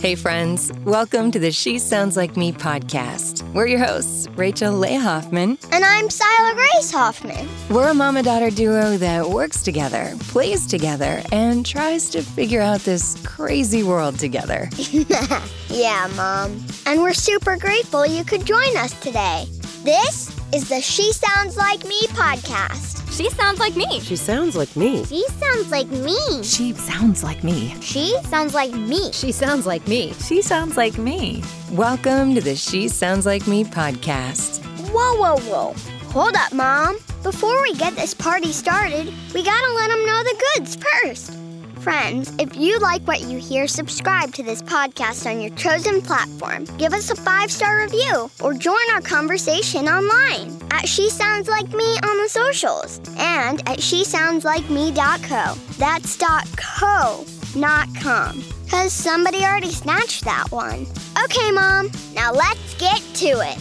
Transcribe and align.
Hey, 0.00 0.14
friends, 0.14 0.72
welcome 0.86 1.30
to 1.30 1.38
the 1.38 1.52
She 1.52 1.78
Sounds 1.78 2.16
Like 2.16 2.34
Me 2.34 2.52
podcast. 2.52 3.42
We're 3.52 3.66
your 3.66 3.80
hosts, 3.80 4.28
Rachel 4.34 4.72
Leigh 4.72 4.96
Hoffman. 4.96 5.58
And 5.72 5.84
I'm 5.84 6.08
Sila 6.08 6.54
Grace 6.54 6.90
Hoffman. 6.90 7.46
We're 7.68 7.90
a 7.90 7.92
mama 7.92 8.22
daughter 8.22 8.48
duo 8.48 8.96
that 8.96 9.28
works 9.28 9.62
together, 9.62 10.14
plays 10.20 10.66
together, 10.66 11.22
and 11.32 11.66
tries 11.66 12.08
to 12.10 12.22
figure 12.22 12.62
out 12.62 12.80
this 12.80 13.20
crazy 13.26 13.82
world 13.82 14.18
together. 14.18 14.70
yeah, 15.68 16.10
Mom. 16.16 16.64
And 16.86 17.02
we're 17.02 17.12
super 17.12 17.58
grateful 17.58 18.06
you 18.06 18.24
could 18.24 18.46
join 18.46 18.74
us 18.78 18.98
today. 19.00 19.44
This 19.84 20.34
is 20.54 20.66
the 20.70 20.80
She 20.80 21.12
Sounds 21.12 21.58
Like 21.58 21.84
Me 21.84 22.00
podcast. 22.08 22.99
She 23.10 23.28
sounds 23.30 23.58
like 23.58 23.76
me. 23.76 24.00
She 24.00 24.16
sounds 24.16 24.54
like 24.56 24.74
me. 24.76 25.04
She 25.04 25.24
sounds 25.28 25.70
like 25.70 25.88
me. 25.90 26.42
She 26.42 26.72
sounds 26.72 27.22
like 27.22 27.42
me. 27.42 27.74
She 27.80 28.16
sounds 28.22 28.54
like 28.54 28.72
me. 28.72 29.12
She 29.12 29.32
sounds 29.32 29.66
like 29.66 29.86
me. 29.88 30.12
She 30.14 30.40
sounds 30.40 30.76
like 30.76 30.96
me. 30.96 31.42
Welcome 31.72 32.34
to 32.36 32.40
the 32.40 32.54
She 32.54 32.88
Sounds 32.88 33.26
Like 33.26 33.46
Me 33.46 33.64
podcast. 33.64 34.64
Whoa, 34.90 35.16
whoa, 35.16 35.36
whoa. 35.50 35.74
Hold 36.12 36.36
up, 36.36 36.52
Mom. 36.52 36.98
Before 37.22 37.60
we 37.62 37.74
get 37.74 37.94
this 37.96 38.14
party 38.14 38.52
started, 38.52 39.12
we 39.34 39.42
gotta 39.42 39.72
let 39.74 39.90
them 39.90 40.06
know 40.06 40.22
the 40.22 40.44
goods 40.54 40.76
first. 40.76 41.39
Friends, 41.80 42.32
if 42.38 42.56
you 42.56 42.78
like 42.78 43.00
what 43.06 43.22
you 43.22 43.38
hear, 43.38 43.66
subscribe 43.66 44.34
to 44.34 44.42
this 44.42 44.60
podcast 44.60 45.24
on 45.30 45.40
your 45.40 45.54
chosen 45.56 46.02
platform. 46.02 46.64
Give 46.76 46.92
us 46.92 47.10
a 47.10 47.16
five 47.16 47.50
star 47.50 47.80
review 47.80 48.30
or 48.40 48.52
join 48.52 48.90
our 48.92 49.00
conversation 49.00 49.88
online 49.88 50.60
at 50.70 50.86
She 50.86 51.08
Sounds 51.08 51.48
Like 51.48 51.72
Me 51.72 51.96
on 52.02 52.22
the 52.22 52.28
socials 52.28 53.00
and 53.16 53.60
at 53.66 53.78
SheSoundsLikeMe.co. 53.78 55.54
That's 55.78 56.18
dot 56.18 56.46
.co, 56.56 57.24
not 57.56 57.88
com. 57.94 58.44
Because 58.64 58.92
somebody 58.92 59.38
already 59.38 59.72
snatched 59.72 60.24
that 60.24 60.52
one. 60.52 60.86
Okay, 61.24 61.50
Mom, 61.50 61.90
now 62.14 62.30
let's 62.30 62.74
get 62.74 63.00
to 63.14 63.26
it. 63.26 63.58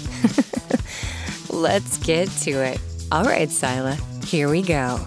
Let's 1.50 1.98
get 1.98 2.30
to 2.44 2.52
it. 2.52 2.80
All 3.12 3.24
right, 3.24 3.50
Sila, 3.50 3.98
here 4.24 4.50
we 4.50 4.62
go. 4.62 5.00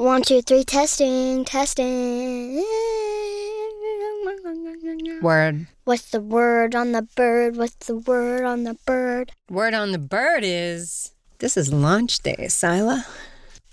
One, 0.00 0.22
two, 0.22 0.40
three, 0.40 0.64
testing, 0.64 1.44
testing. 1.44 2.64
Word. 5.20 5.66
What's 5.84 6.10
the 6.10 6.22
word 6.22 6.74
on 6.74 6.92
the 6.92 7.02
bird? 7.02 7.58
What's 7.58 7.86
the 7.86 7.98
word 7.98 8.46
on 8.46 8.64
the 8.64 8.78
bird? 8.86 9.32
Word 9.50 9.74
on 9.74 9.92
the 9.92 9.98
bird 9.98 10.42
is 10.42 11.12
this 11.40 11.58
is 11.58 11.70
launch 11.70 12.20
day, 12.20 12.48
Sila. 12.48 13.06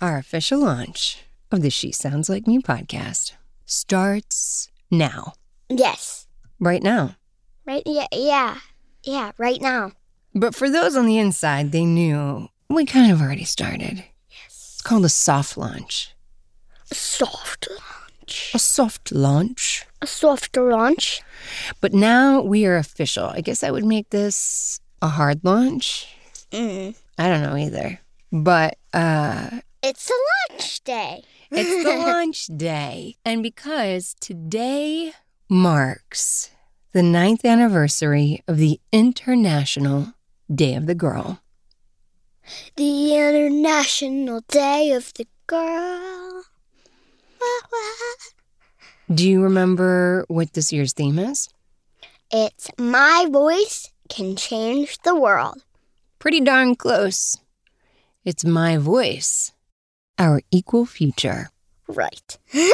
Our 0.02 0.18
official 0.18 0.60
launch 0.60 1.24
of 1.50 1.62
the 1.62 1.70
She 1.70 1.92
Sounds 1.92 2.28
Like 2.28 2.46
Me 2.46 2.58
podcast 2.58 3.32
starts 3.64 4.68
now. 4.90 5.32
Yes. 5.70 6.26
Right 6.60 6.82
now. 6.82 7.16
Right? 7.64 7.82
Yeah, 7.86 8.06
yeah. 8.12 8.58
Yeah, 9.02 9.32
right 9.38 9.62
now. 9.62 9.92
But 10.34 10.54
for 10.54 10.68
those 10.68 10.94
on 10.94 11.06
the 11.06 11.16
inside, 11.16 11.72
they 11.72 11.86
knew 11.86 12.50
we 12.68 12.84
kind 12.84 13.10
of 13.10 13.22
already 13.22 13.44
started. 13.44 14.04
Yes. 14.28 14.72
It's 14.74 14.82
called 14.82 15.06
a 15.06 15.08
soft 15.08 15.56
launch. 15.56 16.14
A 16.90 16.94
soft 16.94 17.68
launch. 17.70 18.50
A 18.54 18.58
soft 18.58 19.12
launch. 19.12 19.86
A 20.02 20.06
soft 20.06 20.56
launch. 20.56 21.20
But 21.80 21.92
now 21.92 22.40
we 22.40 22.66
are 22.66 22.76
official. 22.76 23.26
I 23.26 23.40
guess 23.40 23.62
I 23.62 23.70
would 23.70 23.84
make 23.84 24.10
this 24.10 24.80
a 25.02 25.08
hard 25.08 25.40
launch. 25.44 26.06
Mm. 26.52 26.94
I 27.18 27.28
don't 27.28 27.42
know 27.42 27.56
either. 27.56 28.00
But 28.32 28.76
uh 28.92 29.60
It's 29.82 30.10
a 30.10 30.18
launch 30.52 30.84
day. 30.84 31.22
it's 31.50 31.84
the 31.84 31.96
launch 32.06 32.46
day. 32.56 33.16
And 33.24 33.42
because 33.42 34.14
today 34.20 35.12
marks 35.48 36.50
the 36.92 37.02
ninth 37.02 37.44
anniversary 37.44 38.42
of 38.48 38.56
the 38.56 38.80
International 38.92 40.14
Day 40.52 40.74
of 40.74 40.86
the 40.86 40.94
Girl. 40.94 41.40
The 42.76 43.14
International 43.14 44.40
Day 44.48 44.92
of 44.92 45.12
the 45.14 45.26
Girl. 45.46 46.27
Do 49.12 49.28
you 49.28 49.42
remember 49.42 50.24
what 50.28 50.52
this 50.52 50.72
year's 50.72 50.92
theme 50.92 51.18
is? 51.18 51.48
It's 52.30 52.68
My 52.78 53.26
Voice 53.30 53.90
Can 54.08 54.36
Change 54.36 54.98
the 55.02 55.14
World. 55.16 55.64
Pretty 56.18 56.40
darn 56.40 56.74
close. 56.74 57.38
It's 58.24 58.44
my 58.44 58.76
voice, 58.76 59.52
our 60.18 60.42
equal 60.50 60.84
future. 60.86 61.48
Right. 61.86 62.38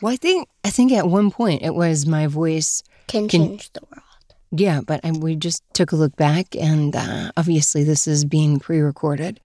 Well, 0.00 0.12
I 0.12 0.16
think 0.16 0.48
I 0.64 0.70
think 0.70 0.92
at 0.92 1.08
one 1.08 1.30
point 1.30 1.62
it 1.62 1.74
was 1.74 2.06
my 2.06 2.26
voice. 2.28 2.82
Can 3.08 3.28
Can- 3.28 3.48
change 3.48 3.72
the 3.72 3.80
world. 3.90 4.04
Yeah, 4.50 4.80
but 4.80 5.00
I, 5.04 5.10
we 5.10 5.34
just 5.36 5.62
took 5.74 5.92
a 5.92 5.96
look 5.96 6.16
back, 6.16 6.54
and 6.56 6.94
uh, 6.96 7.32
obviously 7.36 7.84
this 7.84 8.06
is 8.06 8.24
being 8.24 8.60
pre-recorded 8.60 9.40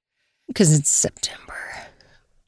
because 0.48 0.72
it's 0.78 0.90
September. 0.90 1.58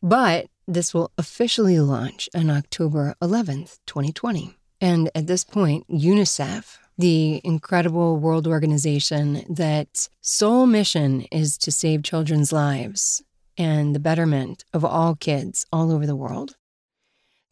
But 0.01 0.47
this 0.67 0.93
will 0.93 1.11
officially 1.17 1.79
launch 1.79 2.29
on 2.35 2.49
October 2.49 3.15
11th, 3.21 3.77
2020. 3.85 4.55
And 4.81 5.09
at 5.15 5.27
this 5.27 5.43
point, 5.43 5.87
UNICEF, 5.89 6.77
the 6.97 7.41
incredible 7.43 8.17
world 8.17 8.47
organization 8.47 9.43
that 9.49 10.09
sole 10.21 10.65
mission 10.65 11.21
is 11.31 11.57
to 11.59 11.71
save 11.71 12.03
children's 12.03 12.51
lives 12.51 13.23
and 13.57 13.95
the 13.95 13.99
betterment 13.99 14.65
of 14.73 14.83
all 14.83 15.15
kids 15.15 15.65
all 15.71 15.91
over 15.91 16.05
the 16.05 16.15
world, 16.15 16.55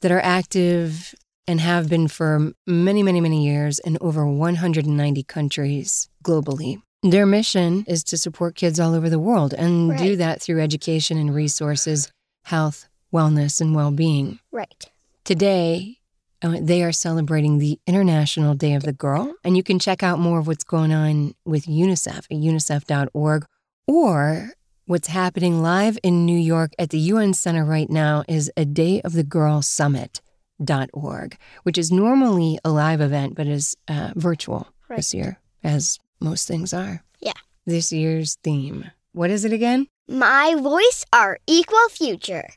that 0.02 0.12
are 0.12 0.20
active 0.20 1.16
and 1.48 1.62
have 1.62 1.90
been 1.90 2.08
for 2.08 2.52
many, 2.66 3.04
many, 3.04 3.22
many 3.22 3.46
years 3.46 3.80
in 3.80 3.98
over 4.02 4.26
190 4.28 5.24
countries 5.24 6.10
globally. 6.24 6.82
Their 7.04 7.26
mission 7.26 7.84
is 7.88 8.04
to 8.06 8.18
support 8.18 8.56
kids 8.56 8.80
all 8.80 8.94
over 8.94 9.10
the 9.10 9.20
world 9.20 9.54
and 9.54 9.98
do 9.98 10.16
that 10.16 10.42
through 10.42 10.62
education 10.62 11.18
and 11.18 11.36
resources, 11.36 12.10
health, 12.46 12.88
wellness, 13.14 13.62
and 13.62 13.76
well 13.76 13.92
being. 13.92 14.40
Right. 14.52 14.90
Today, 15.24 16.00
uh, 16.42 16.58
they 16.62 16.84
are 16.84 16.92
celebrating 16.92 17.58
the 17.58 17.80
International 17.88 18.54
Day 18.54 18.74
of 18.74 18.84
the 18.84 18.92
Girl, 18.92 19.34
and 19.44 19.56
you 19.56 19.64
can 19.64 19.80
check 19.80 20.04
out 20.04 20.20
more 20.20 20.40
of 20.40 20.48
what's 20.48 20.66
going 20.66 20.94
on 20.94 21.36
with 21.46 21.66
UNICEF 21.66 22.18
at 22.18 22.30
unicef.org 22.30 23.46
or 23.88 24.50
what's 24.86 25.08
happening 25.08 25.62
live 25.62 25.98
in 26.04 26.26
New 26.26 26.38
York 26.38 26.74
at 26.78 26.90
the 26.90 27.00
UN 27.00 27.34
Center 27.34 27.64
right 27.64 27.90
now 27.90 28.24
is 28.28 28.52
a 28.58 28.66
Day 28.66 29.02
of 29.02 29.14
the 29.14 29.24
Girl 29.24 29.62
Summit.org, 29.62 31.38
which 31.64 31.78
is 31.78 31.92
normally 31.92 32.60
a 32.66 32.70
live 32.72 33.00
event 33.00 33.36
but 33.36 33.48
is 33.48 33.78
uh, 33.88 34.12
virtual 34.16 34.68
this 34.90 35.14
year, 35.14 35.40
as 35.64 36.00
most 36.20 36.48
things 36.48 36.74
are. 36.74 37.04
Yeah. 37.20 37.34
This 37.66 37.94
year's 37.94 38.36
theme. 38.44 38.92
What 39.14 39.30
is 39.30 39.46
it 39.46 39.54
again? 39.54 39.88
My 40.08 40.56
Voice, 40.60 41.06
Our 41.14 41.40
Equal 41.48 41.88
Future. 41.90 42.50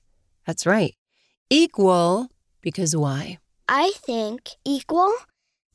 That's 0.47 0.67
right. 0.67 0.95
Equal 1.51 2.29
because 2.61 2.95
why? 2.97 3.39
I 3.69 3.93
think 3.97 4.51
equal 4.65 5.13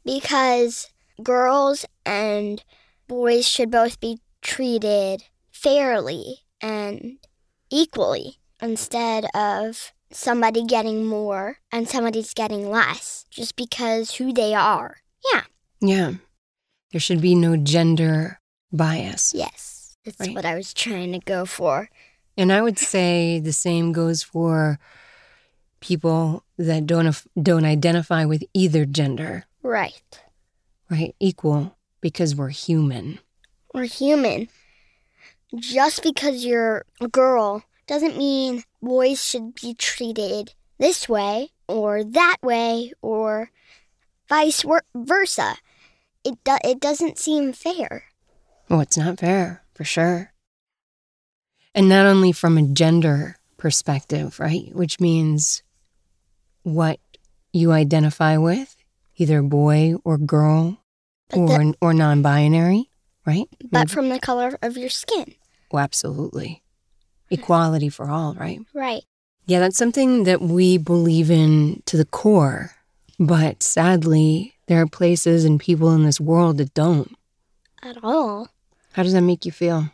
because 0.05 0.89
girls 1.21 1.85
and 2.05 2.63
boys 3.07 3.47
should 3.47 3.69
both 3.71 3.99
be 3.99 4.19
treated 4.41 5.23
fairly 5.51 6.39
and 6.61 7.17
equally 7.69 8.37
instead 8.61 9.25
of 9.33 9.91
somebody 10.11 10.65
getting 10.65 11.05
more 11.05 11.57
and 11.71 11.87
somebody's 11.87 12.33
getting 12.33 12.69
less 12.69 13.25
just 13.29 13.55
because 13.55 14.15
who 14.15 14.33
they 14.33 14.53
are. 14.53 14.97
Yeah, 15.33 15.41
Yeah. 15.81 16.13
There 16.91 16.99
should 16.99 17.21
be 17.21 17.35
no 17.35 17.55
gender 17.55 18.39
bias. 18.73 19.33
yes. 19.33 19.95
That's 20.03 20.19
Right. 20.19 20.35
what 20.35 20.45
I 20.45 20.55
was 20.55 20.73
trying 20.73 21.11
to 21.13 21.19
go 21.19 21.45
for. 21.45 21.89
And 22.37 22.51
I 22.51 22.61
would 22.61 22.79
say 22.79 23.39
the 23.39 23.53
same 23.53 23.91
goes 23.91 24.23
for 24.23 24.79
people 25.79 26.43
that 26.57 26.85
don't 26.85 27.15
don't 27.41 27.65
identify 27.65 28.25
with 28.25 28.43
either 28.53 28.85
gender, 28.85 29.45
Right. 29.63 30.01
right? 30.89 31.15
Equal 31.19 31.75
because 32.01 32.35
we're 32.35 32.49
human. 32.49 33.19
We're 33.73 33.85
human. 33.85 34.49
Just 35.55 36.03
because 36.03 36.45
you're 36.45 36.85
a 37.01 37.07
girl 37.07 37.63
doesn't 37.87 38.17
mean 38.17 38.63
boys 38.81 39.23
should 39.23 39.53
be 39.55 39.73
treated 39.73 40.53
this 40.77 41.09
way 41.09 41.49
or 41.67 42.03
that 42.03 42.37
way 42.41 42.93
or 43.01 43.51
vice 44.29 44.63
versa. 44.95 45.57
It 46.23 46.37
do- 46.43 46.57
it 46.63 46.79
doesn't 46.79 47.17
seem 47.17 47.51
fair. 47.53 48.03
Well, 48.69 48.79
it's 48.81 48.97
not 48.97 49.19
fair, 49.19 49.63
for 49.73 49.83
sure. 49.83 50.30
And 51.73 51.87
not 51.87 52.05
only 52.05 52.31
from 52.31 52.57
a 52.57 52.63
gender 52.67 53.37
perspective, 53.57 54.39
right? 54.39 54.69
Which 54.75 54.99
means 54.99 55.63
what 56.63 56.99
you 57.53 57.71
identify 57.71 58.37
with, 58.37 58.75
either 59.15 59.41
boy 59.41 59.95
or 60.03 60.17
girl 60.17 60.79
But, 61.29 61.39
or 61.39 61.47
the- 61.47 61.73
or 61.81 61.93
non-binary, 61.93 62.89
right? 63.25 63.47
but 63.71 63.89
from 63.89 64.09
the 64.09 64.19
color 64.19 64.57
of 64.61 64.77
your 64.77 64.89
skin. 64.89 65.33
Oh, 65.71 65.77
absolutely. 65.77 66.61
Equality 67.29 67.87
for 67.89 68.09
all, 68.09 68.33
right? 68.33 68.59
Right. 68.73 69.03
Yeah, 69.45 69.59
that's 69.59 69.77
something 69.77 70.23
that 70.25 70.41
we 70.41 70.77
believe 70.77 71.31
in 71.31 71.81
to 71.85 71.97
the 71.97 72.05
core 72.05 72.71
But 73.19 73.61
sadly, 73.63 74.55
there 74.67 74.81
are 74.81 74.87
places 74.87 75.45
and 75.45 75.59
people 75.59 75.93
in 75.93 76.03
this 76.03 76.19
world 76.19 76.57
that 76.57 76.73
don't. 76.73 77.15
At 77.83 78.03
all. 78.03 78.49
How 78.93 79.03
does 79.03 79.13
that 79.13 79.21
make 79.21 79.45
you 79.45 79.51
feel? 79.51 79.89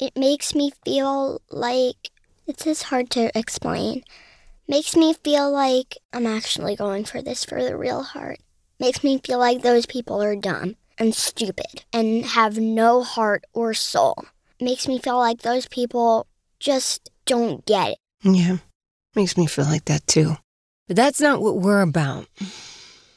It 0.00 0.16
makes 0.16 0.54
me 0.54 0.72
feel 0.82 1.42
like 1.50 2.10
it's 2.46 2.64
just 2.64 2.84
hard 2.84 3.10
to 3.10 3.30
explain. 3.38 4.02
Makes 4.66 4.96
me 4.96 5.12
feel 5.12 5.52
like 5.52 5.98
I'm 6.12 6.26
actually 6.26 6.74
going 6.74 7.04
for 7.04 7.20
this 7.20 7.44
for 7.44 7.62
the 7.62 7.76
real 7.76 8.02
heart. 8.02 8.38
Makes 8.78 9.04
me 9.04 9.20
feel 9.22 9.38
like 9.38 9.60
those 9.60 9.84
people 9.84 10.22
are 10.22 10.34
dumb 10.34 10.76
and 10.98 11.14
stupid 11.14 11.84
and 11.92 12.24
have 12.24 12.58
no 12.58 13.02
heart 13.02 13.44
or 13.52 13.74
soul. 13.74 14.24
Makes 14.58 14.88
me 14.88 14.98
feel 14.98 15.18
like 15.18 15.42
those 15.42 15.68
people 15.68 16.26
just 16.58 17.10
don't 17.26 17.66
get 17.66 17.90
it. 17.90 17.98
Yeah, 18.22 18.56
makes 19.14 19.36
me 19.36 19.46
feel 19.46 19.66
like 19.66 19.84
that 19.84 20.06
too. 20.06 20.36
But 20.88 20.96
that's 20.96 21.20
not 21.20 21.42
what 21.42 21.58
we're 21.58 21.82
about. 21.82 22.26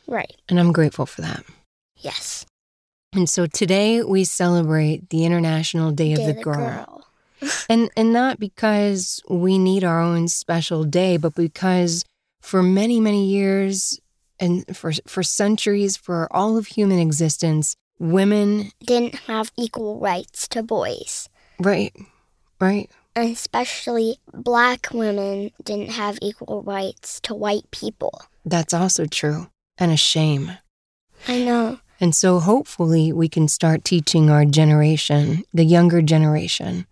Right. 0.06 0.36
And 0.50 0.60
I'm 0.60 0.74
grateful 0.74 1.06
for 1.06 1.22
that. 1.22 1.46
Yes. 1.98 2.46
And 3.14 3.30
so 3.30 3.46
today 3.46 4.02
we 4.04 4.24
celebrate 4.24 5.10
the 5.10 5.26
International 5.26 5.92
Day 5.92 6.14
of 6.14 6.20
Day 6.20 6.32
the, 6.34 6.42
Girl. 6.42 7.06
and 7.70 7.90
and 7.96 8.12
not 8.14 8.40
because 8.40 9.22
we 9.30 9.58
need 9.58 9.84
our 9.84 10.00
own 10.02 10.28
special 10.28 10.84
day, 10.84 11.18
but 11.18 11.36
because 11.36 12.04
for 12.42 12.64
many, 12.64 13.00
many 13.00 13.26
years 13.26 14.00
and 14.40 14.66
for 14.76 14.94
for 15.08 15.24
centuries, 15.24 15.96
for 15.98 16.28
all 16.32 16.58
of 16.58 16.68
human 16.68 17.00
existence, 17.00 17.76
women 18.00 18.72
Didn't 18.84 19.16
have 19.28 19.52
equal 19.58 20.00
rights 20.00 20.48
to 20.50 20.64
boys. 20.64 21.30
right, 21.60 21.94
right, 22.60 22.90
And 23.16 23.30
especially 23.32 24.18
black 24.34 24.88
women 24.92 25.52
didn't 25.64 25.92
have 25.92 26.18
equal 26.22 26.64
rights 26.64 27.20
to 27.22 27.34
white 27.36 27.70
people. 27.72 28.22
that's 28.46 28.74
also 28.74 29.06
true. 29.06 29.48
And 29.78 29.92
a 29.92 29.98
shame. 29.98 30.58
I 31.28 31.40
know. 31.40 31.80
And 32.04 32.14
so 32.14 32.40
hopefully 32.42 33.14
we 33.14 33.30
can 33.30 33.48
start 33.48 33.86
teaching 33.86 34.30
our 34.30 34.44
generation, 34.44 35.44
the 35.54 35.64
younger 35.64 36.02
generation, 36.02 36.86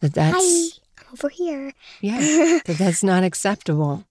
that 0.00 0.12
that's 0.12 0.36
Hi. 0.38 0.80
I'm 0.98 1.12
over 1.14 1.28
here. 1.30 1.72
yeah, 2.02 2.18
that 2.66 2.76
that's 2.78 3.02
not 3.02 3.24
acceptable. 3.24 4.04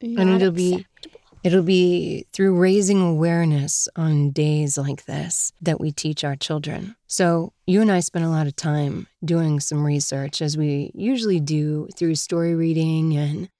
and 0.00 0.16
Not 0.16 0.36
it'll 0.40 0.52
be 0.52 0.74
acceptable. 0.76 1.20
it'll 1.44 1.62
be 1.62 2.24
through 2.32 2.54
raising 2.58 3.02
awareness 3.02 3.88
on 3.94 4.30
days 4.30 4.78
like 4.78 5.04
this 5.04 5.52
that 5.60 5.78
we 5.80 5.92
teach 5.92 6.24
our 6.24 6.34
children. 6.36 6.96
So 7.06 7.52
you 7.66 7.82
and 7.82 7.92
I 7.92 8.00
spent 8.00 8.24
a 8.24 8.30
lot 8.30 8.46
of 8.46 8.56
time 8.56 9.06
doing 9.22 9.60
some 9.60 9.84
research 9.84 10.40
as 10.40 10.56
we 10.56 10.92
usually 10.94 11.40
do 11.40 11.88
through 11.94 12.14
story 12.14 12.54
reading 12.54 13.16
and 13.18 13.50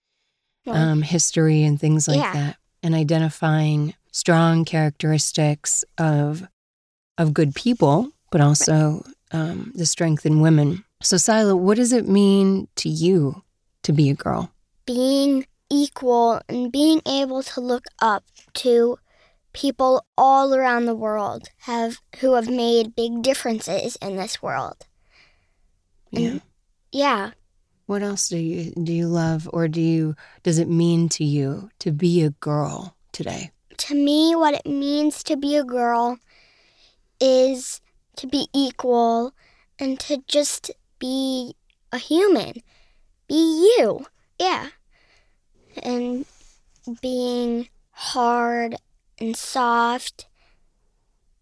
um, 0.66 1.02
history 1.02 1.64
and 1.64 1.78
things 1.78 2.08
like 2.08 2.16
Yeah. 2.18 2.32
that, 2.32 2.56
and 2.82 2.94
identifying 2.94 3.92
strong 4.12 4.64
characteristics 4.64 5.84
of 5.98 6.46
of 7.18 7.34
good 7.34 7.54
people, 7.54 8.10
but 8.30 8.40
also 8.40 9.02
um, 9.32 9.72
the 9.74 9.84
strength 9.86 10.24
in 10.24 10.40
women. 10.40 10.84
So, 11.02 11.16
Sila, 11.16 11.56
what 11.56 11.76
does 11.76 11.92
it 11.92 12.08
mean 12.08 12.68
to 12.76 12.88
you 12.88 13.42
to 13.82 13.92
be 13.92 14.10
a 14.10 14.14
girl? 14.14 14.50
being 14.86 15.44
equal 15.70 16.40
and 16.48 16.72
being 16.72 17.02
able 17.06 17.42
to 17.42 17.60
look 17.60 17.84
up 18.00 18.24
to 18.54 18.96
people 19.52 20.02
all 20.16 20.54
around 20.54 20.86
the 20.86 20.94
world 20.94 21.48
have 21.58 21.98
who 22.20 22.32
have 22.34 22.48
made 22.48 22.96
big 22.96 23.20
differences 23.22 23.96
in 23.96 24.16
this 24.16 24.40
world. 24.42 24.86
Yeah. 26.10 26.28
And- 26.28 26.42
Yeah, 26.90 27.30
What 27.84 28.02
else 28.02 28.30
do 28.30 28.38
you 28.38 28.72
do 28.82 28.92
you 28.94 29.08
love, 29.08 29.46
or 29.52 29.68
do 29.68 29.80
you 29.82 30.14
does 30.42 30.58
it 30.58 30.68
mean 30.70 31.10
to 31.10 31.24
you 31.24 31.68
to 31.80 31.92
be 31.92 32.22
a 32.22 32.30
girl 32.30 32.96
today? 33.12 33.50
To 33.78 33.94
me, 33.94 34.34
what 34.34 34.54
it 34.54 34.66
means 34.66 35.22
to 35.24 35.36
be 35.36 35.56
a 35.56 35.64
girl 35.64 36.18
is 37.20 37.80
to 38.16 38.26
be 38.26 38.48
equal 38.54 39.32
and 39.78 39.98
to 40.00 40.22
just 40.26 40.70
be 40.98 41.54
a 41.92 41.98
human. 41.98 42.62
Be 43.28 43.34
you. 43.78 44.06
Yeah. 44.38 44.68
And 45.82 46.26
being 47.00 47.68
hard 47.90 48.76
and 49.18 49.36
soft 49.36 50.26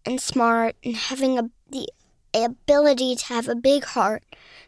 and 0.05 0.21
smart 0.21 0.75
and 0.83 0.95
having 0.95 1.37
a, 1.37 1.49
the 1.69 1.89
ability 2.33 3.15
to 3.15 3.25
have 3.25 3.47
a 3.47 3.55
big 3.55 3.83
heart 3.83 4.23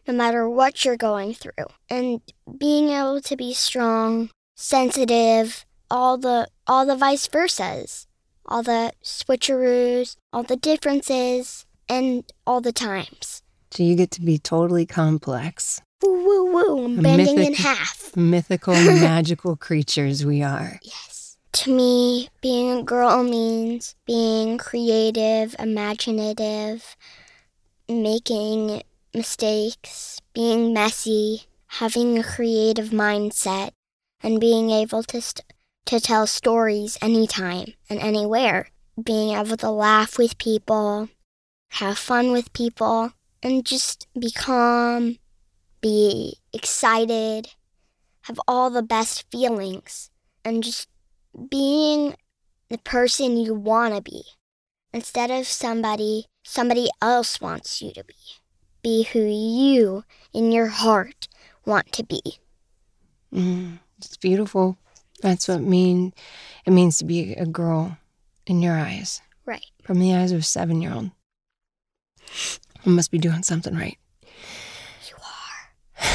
no 0.07 0.13
matter 0.13 0.49
what 0.49 0.83
you're 0.83 0.97
going 0.97 1.33
through. 1.33 1.67
And 1.89 2.21
being 2.57 2.89
able 2.89 3.21
to 3.21 3.35
be 3.35 3.53
strong, 3.53 4.31
sensitive, 4.55 5.65
all 5.91 6.17
the 6.17 6.47
all 6.67 6.85
the 6.85 6.95
vice 6.95 7.27
versas, 7.27 8.05
all 8.45 8.63
the 8.63 8.93
switcheroos, 9.03 10.15
all 10.31 10.43
the 10.43 10.55
differences, 10.55 11.65
and 11.87 12.23
all 12.45 12.61
the 12.61 12.71
times. 12.73 13.41
So 13.71 13.83
you 13.83 13.95
get 13.95 14.11
to 14.11 14.21
be 14.21 14.37
totally 14.39 14.85
complex, 14.85 15.79
Woo 16.03 16.25
woo 16.25 16.51
woo! 16.53 16.85
I'm 16.85 17.01
bending 17.01 17.37
in 17.39 17.53
half. 17.53 18.15
mythical, 18.15 18.73
magical 19.09 19.55
creatures 19.55 20.25
we 20.25 20.41
are. 20.41 20.79
Yes. 20.83 21.37
To 21.53 21.75
me, 21.75 22.29
being 22.41 22.71
a 22.71 22.83
girl 22.83 23.23
means 23.23 23.95
being 24.05 24.57
creative, 24.59 25.55
imaginative, 25.59 26.95
making 27.87 28.83
mistakes, 29.13 30.19
being 30.33 30.73
messy, 30.73 31.43
having 31.67 32.17
a 32.19 32.23
creative 32.23 32.89
mindset, 32.89 33.71
and 34.21 34.39
being 34.39 34.69
able 34.69 35.03
to 35.03 35.21
st- 35.21 35.45
to 35.89 35.99
tell 35.99 36.27
stories 36.27 36.99
anytime 37.01 37.73
and 37.89 37.99
anywhere. 37.99 38.69
Being 39.03 39.35
able 39.35 39.57
to 39.57 39.71
laugh 39.71 40.19
with 40.19 40.37
people, 40.37 41.09
have 41.71 41.97
fun 41.97 42.31
with 42.31 42.53
people, 42.53 43.13
and 43.41 43.65
just 43.65 44.07
be 44.13 44.29
calm, 44.29 45.17
be 45.81 46.35
excited, 46.53 47.47
have 48.23 48.39
all 48.47 48.69
the 48.69 48.83
best 48.83 49.25
feelings, 49.31 50.11
and 50.45 50.61
just 50.61 50.89
being 51.49 52.13
the 52.69 52.77
person 52.77 53.37
you 53.37 53.55
want 53.55 53.95
to 53.95 54.01
be 54.01 54.21
instead 54.93 55.31
of 55.31 55.47
somebody 55.47 56.25
somebody 56.43 56.89
else 57.01 57.41
wants 57.41 57.81
you 57.81 57.91
to 57.93 58.03
be. 58.03 58.13
Be 58.83 59.03
who 59.11 59.21
you 59.21 60.03
in 60.33 60.51
your 60.51 60.67
heart 60.67 61.27
want 61.65 61.91
to 61.93 62.03
be. 62.03 62.21
Mm, 63.33 63.79
it's 63.97 64.17
beautiful. 64.17 64.77
That's 65.21 65.47
what 65.47 65.61
mean 65.61 66.13
it 66.65 66.71
means 66.71 66.97
to 66.99 67.05
be 67.05 67.33
a 67.33 67.45
girl 67.45 67.97
in 68.45 68.61
your 68.61 68.77
eyes, 68.77 69.21
Right. 69.45 69.65
from 69.83 69.99
the 69.99 70.13
eyes 70.15 70.31
of 70.31 70.39
a 70.39 70.43
seven 70.43 70.81
year 70.81 70.93
old. 70.93 71.11
I 72.85 72.89
must 72.89 73.11
be 73.11 73.17
doing 73.17 73.43
something 73.43 73.75
right. 73.75 73.97
You 75.07 75.15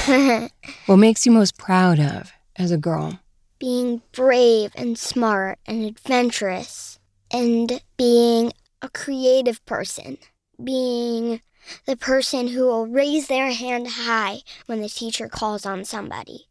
are. 0.09 0.49
What 0.87 0.97
makes 0.97 1.25
you 1.27 1.33
most 1.33 1.57
proud 1.57 1.99
of 2.01 2.33
as 2.57 2.71
a 2.71 2.77
girl? 2.79 3.19
being 3.61 4.03
brave 4.13 4.73
and 4.75 4.99
smart 4.99 5.59
and 5.65 5.85
adventurous 5.85 6.99
and 7.31 7.81
being 7.97 8.53
a 8.83 8.91
creative 8.91 9.65
person. 9.65 10.19
Being 10.63 11.41
the 11.87 11.97
person 11.97 12.49
who 12.49 12.67
will 12.67 12.87
raise 12.87 13.29
their 13.29 13.53
hand 13.53 13.87
high 13.89 14.41
when 14.67 14.83
the 14.83 14.89
teacher 14.91 15.29
calls 15.29 15.65
on 15.65 15.85
somebody. 15.87 16.49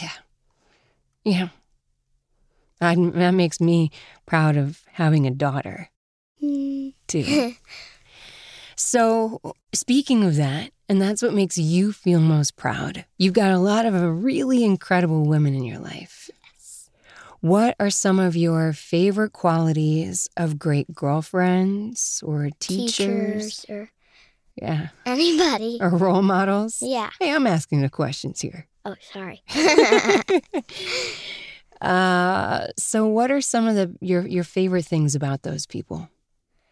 Yeah. 0.00 0.10
Yeah. 1.26 1.48
I, 2.80 2.94
that 2.94 3.32
makes 3.32 3.60
me 3.60 3.90
proud 4.26 4.56
of 4.56 4.82
having 4.92 5.26
a 5.26 5.30
daughter, 5.32 5.90
Hmm. 6.40 6.90
too. 7.08 7.54
so, 8.76 9.40
speaking 9.72 10.22
of 10.22 10.36
that, 10.36 10.70
and 10.88 11.02
that's 11.02 11.20
what 11.22 11.34
makes 11.34 11.58
you 11.58 11.92
feel 11.92 12.20
most 12.20 12.56
proud, 12.56 13.04
you've 13.18 13.32
got 13.34 13.50
a 13.50 13.58
lot 13.58 13.86
of 13.86 14.22
really 14.22 14.62
incredible 14.62 15.24
women 15.24 15.54
in 15.54 15.64
your 15.64 15.80
life. 15.80 16.30
What 17.40 17.74
are 17.80 17.90
some 17.90 18.18
of 18.20 18.36
your 18.36 18.72
favorite 18.72 19.32
qualities 19.32 20.28
of 20.36 20.58
great 20.58 20.94
girlfriends 20.94 22.22
or 22.24 22.50
teachers? 22.60 23.60
teachers 23.64 23.66
or 23.68 23.90
Yeah. 24.54 24.88
anybody. 25.04 25.78
Or 25.80 25.90
role 25.90 26.22
models? 26.22 26.78
Yeah. 26.80 27.10
Hey, 27.20 27.32
I'm 27.32 27.46
asking 27.46 27.82
the 27.82 27.90
questions 27.90 28.40
here. 28.40 28.68
Oh, 28.86 28.94
sorry. 29.12 29.42
Uh, 31.80 32.68
so 32.78 33.06
what 33.06 33.30
are 33.30 33.42
some 33.42 33.66
of 33.66 33.74
the 33.74 33.94
your 34.00 34.26
your 34.26 34.44
favorite 34.44 34.86
things 34.86 35.14
about 35.14 35.42
those 35.42 35.66
people? 35.66 36.08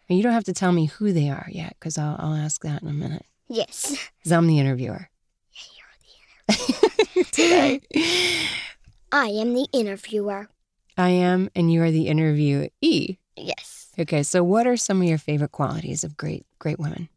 And 0.09 0.17
you 0.17 0.23
don't 0.23 0.33
have 0.33 0.45
to 0.45 0.55
tell 0.55 0.73
me 0.73 0.87
who 0.87 1.13
they 1.13 1.29
are 1.29 1.47
yet, 1.51 1.77
because 1.79 1.99
I'll 1.99 2.17
I'll 2.19 2.35
ask 2.35 2.63
that 2.63 2.81
in 2.81 2.89
a 2.89 2.93
minute. 2.93 3.27
yes. 3.49 3.91
Because 4.19 4.33
I'm 4.33 4.47
the 4.47 4.59
interviewer. 4.59 5.11
Yeah, 5.53 5.63
you're 5.77 5.95
the 6.01 7.21
interviewer. 7.21 7.31
Today. 7.33 7.81
I 9.13 9.27
am 9.29 9.53
the 9.53 9.69
interviewer. 9.75 10.49
I 10.97 11.11
am, 11.11 11.51
and 11.55 11.71
you 11.71 11.83
are 11.83 11.91
the 11.91 12.07
interviewee. 12.07 13.19
Yes. 13.37 13.93
Okay, 13.99 14.23
so 14.23 14.43
what 14.43 14.67
are 14.67 14.77
some 14.77 15.03
of 15.03 15.07
your 15.09 15.19
favorite 15.19 15.53
qualities 15.53 16.03
of 16.03 16.17
great 16.17 16.47
great 16.59 16.79
women? 16.79 17.11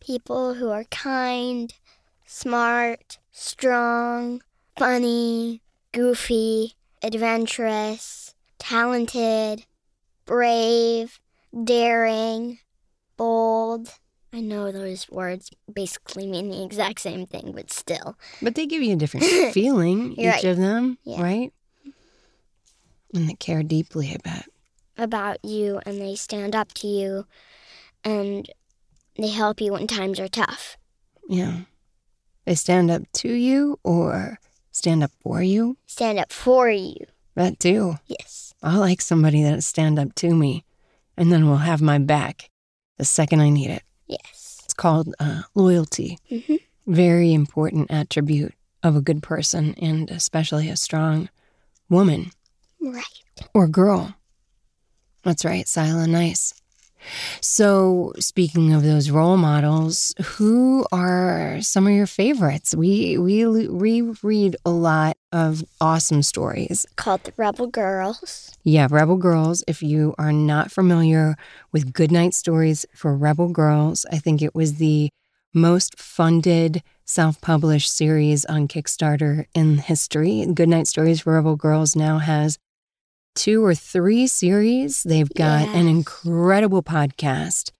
People 0.00 0.52
who 0.54 0.68
are 0.68 0.84
kind, 0.84 1.72
smart, 2.26 3.18
strong, 3.32 4.42
funny, 4.78 5.62
goofy, 5.92 6.72
adventurous, 7.02 8.34
talented, 8.58 9.64
brave, 10.26 11.18
daring, 11.64 12.58
bold. 13.16 13.88
I 14.32 14.40
know 14.40 14.70
those 14.70 15.08
words 15.08 15.50
basically 15.72 16.26
mean 16.26 16.50
the 16.50 16.62
exact 16.64 17.00
same 17.00 17.26
thing, 17.26 17.52
but 17.54 17.70
still. 17.72 18.16
But 18.42 18.54
they 18.54 18.66
give 18.66 18.82
you 18.82 18.92
a 18.92 18.96
different 18.96 19.24
feeling, 19.54 20.12
each 20.12 20.18
right. 20.26 20.44
of 20.44 20.56
them, 20.58 20.98
Yeah. 21.04 21.22
right? 21.22 21.52
And 23.14 23.28
they 23.28 23.34
care 23.34 23.62
deeply, 23.62 24.10
I 24.10 24.16
bet. 24.22 24.46
about 24.98 25.42
you 25.44 25.80
and 25.86 26.00
they 26.00 26.16
stand 26.16 26.54
up 26.54 26.72
to 26.74 26.86
you 26.86 27.26
and 28.04 28.50
they 29.16 29.28
help 29.28 29.60
you 29.60 29.72
when 29.72 29.86
times 29.86 30.20
are 30.20 30.28
tough. 30.28 30.76
Yeah. 31.28 31.60
They 32.46 32.54
stand 32.54 32.90
up 32.90 33.02
to 33.14 33.28
you 33.32 33.78
or 33.82 34.38
stand 34.70 35.02
up 35.02 35.10
for 35.20 35.42
you. 35.42 35.76
Stand 35.86 36.18
up 36.18 36.32
for 36.32 36.70
you. 36.70 36.96
That 37.34 37.58
too. 37.60 37.98
Yes. 38.06 38.54
I 38.62 38.76
like 38.78 39.00
somebody 39.02 39.42
that 39.42 39.62
stand 39.64 39.98
up 39.98 40.14
to 40.16 40.34
me 40.34 40.64
and 41.16 41.30
then 41.32 41.46
will 41.48 41.56
have 41.58 41.82
my 41.82 41.98
back 41.98 42.48
the 42.98 43.04
second 43.04 43.40
I 43.40 43.50
need 43.50 43.68
it. 43.70 43.82
Yes. 44.06 44.60
It's 44.64 44.74
called 44.74 45.14
uh, 45.20 45.42
loyalty. 45.54 46.18
Mhm. 46.30 46.60
Very 46.86 47.34
important 47.34 47.90
attribute 47.90 48.54
of 48.82 48.94
a 48.96 49.00
good 49.02 49.22
person 49.22 49.74
and 49.74 50.08
especially 50.10 50.68
a 50.70 50.76
strong 50.76 51.28
woman 51.90 52.30
Right. 52.80 53.04
or 53.52 53.66
girl. 53.66 54.14
That's 55.24 55.44
right, 55.44 55.66
Sila. 55.66 56.06
Nice. 56.06 56.54
So, 57.40 58.12
speaking 58.18 58.72
of 58.72 58.82
those 58.82 59.10
role 59.10 59.36
models, 59.36 60.14
who 60.24 60.86
are 60.92 61.60
some 61.60 61.86
of 61.86 61.92
your 61.92 62.06
favorites? 62.06 62.74
We 62.74 63.18
we 63.18 63.44
reread 63.44 64.56
a 64.64 64.70
lot 64.70 65.16
of 65.32 65.64
awesome 65.80 66.22
stories. 66.22 66.86
Called 66.96 67.24
the 67.24 67.32
Rebel 67.36 67.66
Girls. 67.66 68.56
Yeah, 68.64 68.88
Rebel 68.90 69.16
Girls. 69.16 69.62
If 69.66 69.82
you 69.82 70.14
are 70.18 70.32
not 70.32 70.70
familiar 70.70 71.36
with 71.72 71.92
Goodnight 71.92 72.34
Stories 72.34 72.86
for 72.94 73.16
Rebel 73.16 73.48
Girls, 73.48 74.06
I 74.10 74.18
think 74.18 74.42
it 74.42 74.54
was 74.54 74.74
the 74.74 75.10
most 75.54 75.98
funded 75.98 76.82
self-published 77.04 77.90
series 77.90 78.44
on 78.44 78.68
Kickstarter 78.68 79.46
in 79.54 79.78
history. 79.78 80.44
Goodnight 80.52 80.86
Stories 80.86 81.20
for 81.20 81.34
Rebel 81.34 81.56
Girls 81.56 81.96
now 81.96 82.18
has 82.18 82.58
two 83.36 83.64
or 83.64 83.74
three 83.74 84.26
series. 84.26 85.02
They've 85.04 85.32
got 85.32 85.68
an 85.68 85.86
incredible 85.86 86.82
podcast. 86.82 87.70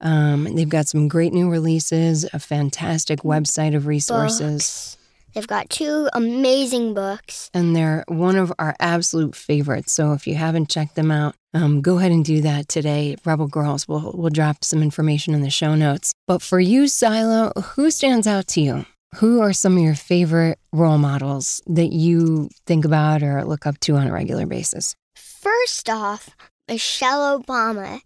Um, 0.00 0.44
they've 0.54 0.68
got 0.68 0.88
some 0.88 1.08
great 1.08 1.32
new 1.32 1.48
releases, 1.48 2.24
a 2.32 2.38
fantastic 2.38 3.20
website 3.20 3.76
of 3.76 3.86
resources. 3.86 4.40
Books. 4.40 4.98
They've 5.34 5.46
got 5.46 5.68
two 5.68 6.08
amazing 6.12 6.94
books. 6.94 7.50
and 7.52 7.74
they're 7.74 8.04
one 8.06 8.36
of 8.36 8.52
our 8.58 8.76
absolute 8.78 9.34
favorites. 9.34 9.92
So 9.92 10.12
if 10.12 10.26
you 10.26 10.36
haven't 10.36 10.68
checked 10.70 10.94
them 10.94 11.10
out, 11.10 11.34
um, 11.52 11.80
go 11.80 11.98
ahead 11.98 12.12
and 12.12 12.24
do 12.24 12.40
that 12.42 12.68
today. 12.68 13.16
Rebel 13.24 13.48
Girls, 13.48 13.88
we'll, 13.88 14.12
we'll 14.14 14.30
drop 14.30 14.62
some 14.64 14.82
information 14.82 15.34
in 15.34 15.40
the 15.40 15.50
show 15.50 15.74
notes. 15.74 16.12
But 16.28 16.40
for 16.40 16.60
you, 16.60 16.86
Silo, 16.86 17.52
who 17.74 17.90
stands 17.90 18.26
out 18.28 18.46
to 18.48 18.60
you? 18.60 18.86
Who 19.16 19.40
are 19.40 19.52
some 19.52 19.76
of 19.76 19.82
your 19.82 19.94
favorite 19.94 20.58
role 20.72 20.98
models 20.98 21.62
that 21.66 21.92
you 21.92 22.48
think 22.66 22.84
about 22.84 23.22
or 23.22 23.44
look 23.44 23.66
up 23.66 23.78
to 23.80 23.96
on 23.96 24.06
a 24.08 24.12
regular 24.12 24.46
basis? 24.46 24.96
First 25.14 25.88
off, 25.88 26.30
Michelle 26.68 27.40
Obama. 27.40 28.00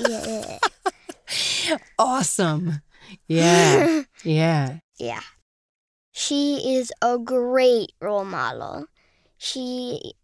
yeah. 0.00 0.58
Awesome. 1.98 2.80
Yeah. 3.26 4.02
Yeah. 4.24 4.78
yeah. 4.98 5.20
She 6.12 6.74
is 6.76 6.90
a 7.02 7.18
great 7.18 7.92
role 8.00 8.24
model. 8.24 8.86
She 9.36 10.14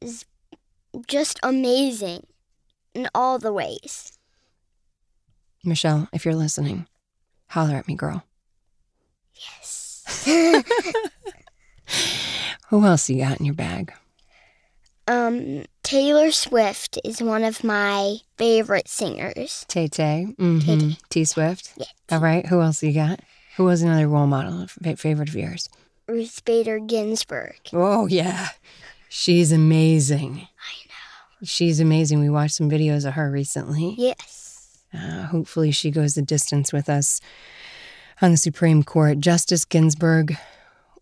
is 0.00 0.24
just 1.06 1.38
amazing 1.42 2.26
in 2.94 3.08
all 3.14 3.38
the 3.38 3.52
ways. 3.52 4.12
Michelle, 5.64 6.08
if 6.12 6.24
you're 6.24 6.34
listening, 6.34 6.86
holler 7.50 7.76
at 7.76 7.86
me, 7.86 7.94
girl. 7.94 8.24
Yes. 9.34 10.24
Who 12.68 12.84
else 12.84 13.08
you 13.10 13.18
got 13.18 13.38
in 13.38 13.46
your 13.46 13.54
bag? 13.54 13.92
um, 15.08 15.64
Taylor 15.82 16.30
Swift 16.30 16.98
is 17.04 17.22
one 17.22 17.44
of 17.44 17.64
my 17.64 18.16
favorite 18.38 18.88
singers. 18.88 19.64
Tay 19.68 19.88
Tay. 19.88 20.28
Mm-hmm. 20.38 20.90
T 21.10 21.24
Swift. 21.24 21.72
Yeah. 21.76 21.86
All 22.10 22.20
right. 22.20 22.46
Who 22.46 22.60
else 22.60 22.82
you 22.82 22.92
got? 22.92 23.20
Who 23.56 23.64
was 23.64 23.82
another 23.82 24.08
role 24.08 24.26
model, 24.26 24.66
favorite 24.96 25.28
of 25.28 25.34
yours? 25.34 25.68
Ruth 26.08 26.44
Bader 26.44 26.78
Ginsburg. 26.78 27.56
Oh, 27.72 28.06
yeah. 28.06 28.48
She's 29.08 29.52
amazing. 29.52 30.36
I 30.36 30.86
know. 30.88 31.46
She's 31.46 31.80
amazing. 31.80 32.20
We 32.20 32.30
watched 32.30 32.54
some 32.54 32.70
videos 32.70 33.06
of 33.06 33.14
her 33.14 33.30
recently. 33.30 33.94
Yes. 33.98 34.78
Uh, 34.94 35.26
hopefully, 35.26 35.70
she 35.70 35.90
goes 35.90 36.14
the 36.14 36.22
distance 36.22 36.72
with 36.72 36.88
us 36.88 37.20
on 38.22 38.30
the 38.30 38.36
Supreme 38.36 38.82
Court. 38.82 39.18
Justice 39.20 39.64
Ginsburg, 39.64 40.36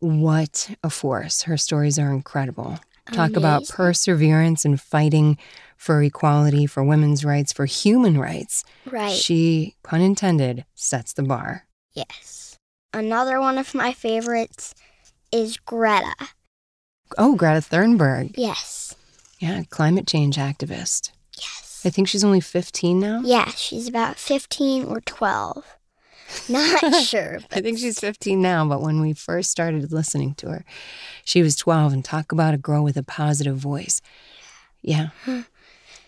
what 0.00 0.70
a 0.82 0.90
force. 0.90 1.42
Her 1.42 1.56
stories 1.56 1.98
are 1.98 2.10
incredible. 2.12 2.78
Talk 3.12 3.36
about 3.36 3.68
perseverance 3.68 4.64
and 4.64 4.80
fighting 4.80 5.36
for 5.76 6.00
equality, 6.02 6.66
for 6.66 6.84
women's 6.84 7.24
rights, 7.24 7.52
for 7.52 7.66
human 7.66 8.16
rights. 8.18 8.62
Right. 8.88 9.10
She, 9.12 9.74
pun 9.82 10.00
intended, 10.00 10.64
sets 10.74 11.12
the 11.12 11.22
bar. 11.22 11.66
yes. 11.92 12.56
Another 12.92 13.40
one 13.40 13.56
of 13.56 13.72
my 13.72 13.92
favorites 13.92 14.74
is 15.30 15.56
Greta. 15.58 16.12
Oh, 17.16 17.36
Greta 17.36 17.60
Thunberg. 17.60 18.34
Yes. 18.36 18.96
Yeah, 19.38 19.62
climate 19.70 20.08
change 20.08 20.36
activist. 20.36 21.12
Yes. 21.38 21.82
I 21.84 21.90
think 21.90 22.08
she's 22.08 22.24
only 22.24 22.40
15 22.40 22.98
now. 22.98 23.20
Yeah, 23.24 23.50
she's 23.50 23.86
about 23.86 24.16
15 24.16 24.84
or 24.86 25.00
12. 25.02 25.64
Not 26.48 26.94
sure. 27.04 27.38
I 27.50 27.60
think 27.60 27.78
she's 27.78 27.98
15 28.00 28.40
now, 28.40 28.66
but 28.68 28.80
when 28.80 29.00
we 29.00 29.12
first 29.12 29.50
started 29.50 29.92
listening 29.92 30.34
to 30.36 30.48
her, 30.50 30.64
she 31.24 31.42
was 31.42 31.56
12 31.56 31.92
and 31.92 32.04
talk 32.04 32.32
about 32.32 32.54
a 32.54 32.58
girl 32.58 32.82
with 32.84 32.96
a 32.96 33.02
positive 33.02 33.56
voice. 33.56 34.00
Yeah. 34.82 35.08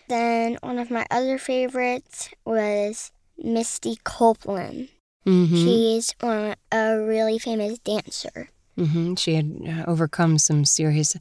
Then 0.09 0.57
one 0.61 0.79
of 0.79 0.91
my 0.91 1.05
other 1.09 1.37
favorites 1.37 2.29
was 2.45 3.11
Misty 3.37 3.97
Copeland. 4.03 4.89
Mm-hmm. 5.25 5.55
She's 5.55 6.13
one, 6.19 6.55
a 6.73 6.97
really 6.99 7.39
famous 7.39 7.79
dancer. 7.79 8.49
hmm 8.77 9.15
She 9.15 9.35
had 9.35 9.61
uh, 9.65 9.89
overcome 9.89 10.37
some 10.39 10.65
serious 10.65 11.15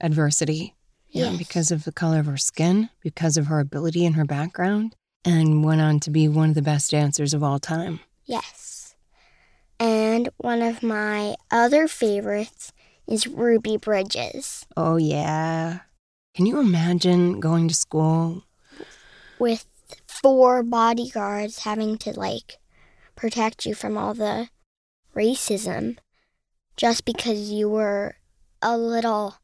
adversity 0.00 0.74
yeah, 1.10 1.26
Yes. 1.30 1.38
because 1.38 1.70
of 1.70 1.84
the 1.84 1.92
color 1.92 2.18
of 2.20 2.26
her 2.26 2.38
skin, 2.38 2.88
because 3.02 3.36
of 3.36 3.46
her 3.46 3.60
ability 3.60 4.04
and 4.06 4.16
her 4.16 4.24
background, 4.24 4.96
and 5.24 5.62
went 5.62 5.80
on 5.82 6.00
to 6.00 6.10
be 6.10 6.26
one 6.26 6.48
of 6.48 6.54
the 6.54 6.62
best 6.62 6.90
dancers 6.90 7.34
of 7.34 7.42
all 7.42 7.58
time. 7.58 8.00
Yes. 8.26 8.94
And 9.80 10.28
one 10.36 10.62
of 10.62 10.82
my 10.82 11.36
other 11.50 11.86
favorites 11.88 12.72
is 13.06 13.26
Ruby 13.26 13.76
Bridges 13.76 14.66
Oh, 14.76 14.96
yeah. 14.96 15.80
Can 16.34 16.46
you 16.46 16.58
imagine 16.60 17.40
going 17.40 17.68
to 17.68 17.74
school? 17.74 18.42
with 19.38 19.66
four 20.06 20.62
bodyguards 20.62 21.60
having 21.60 21.98
to 21.98 22.10
like 22.18 22.58
protect 23.14 23.66
you 23.66 23.74
from 23.74 23.96
all 23.96 24.14
the 24.14 24.48
racism 25.14 25.96
just 26.76 27.04
because 27.04 27.50
you 27.50 27.68
were 27.68 28.16
a 28.62 28.76
little 28.76 29.36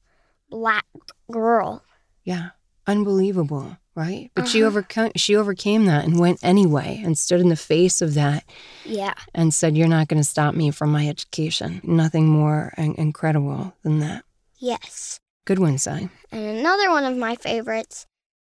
black 0.50 0.86
girl. 1.30 1.82
Yeah, 2.24 2.50
unbelievable, 2.86 3.76
right? 3.94 4.30
But 4.34 4.48
she 4.48 4.60
Uh-huh. 4.62 4.68
overcame 4.68 5.12
she 5.16 5.36
overcame 5.36 5.84
that 5.86 6.04
and 6.04 6.18
went 6.18 6.38
anyway 6.42 7.00
and 7.04 7.16
stood 7.18 7.40
in 7.40 7.48
the 7.48 7.56
face 7.56 8.00
of 8.02 8.14
that 8.14 8.44
Yeah. 8.84 9.14
and 9.34 9.52
said, 9.52 9.76
"You're 9.76 9.88
not 9.88 10.08
going 10.08 10.22
to 10.22 10.28
stop 10.28 10.54
me 10.54 10.70
from 10.70 10.90
my 10.92 11.08
education." 11.08 11.80
Nothing 11.84 12.26
more 12.28 12.72
in- 12.76 12.94
incredible 12.96 13.74
than 13.82 13.98
that. 14.00 14.24
Yes. 14.58 15.20
Good 15.44 15.58
one, 15.58 15.76
Si. 15.78 16.08
And 16.30 16.58
another 16.58 16.90
one 16.90 17.04
of 17.04 17.16
my 17.16 17.34
favorites 17.36 18.06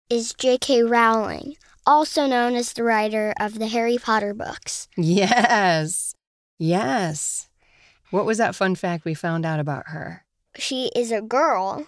is 0.09 0.35
J.K. 0.35 0.83
Rowling, 0.83 1.55
also 1.87 2.27
known 2.27 2.55
as 2.57 2.73
the 2.73 2.83
writer 2.83 3.33
of 3.39 3.59
the 3.61 3.69
Harry 3.69 3.97
Potter 3.97 4.35
books. 4.35 4.89
Yes, 4.97 6.15
yes. 6.59 7.49
What 8.11 8.27
was 8.27 8.39
that 8.39 8.57
fun 8.57 8.75
fact 8.75 9.05
we 9.05 9.15
found 9.15 9.47
out 9.47 9.61
about 9.61 9.89
her? 9.89 10.25
She 10.57 10.91
is 10.97 11.13
a 11.13 11.21
girl, 11.23 11.87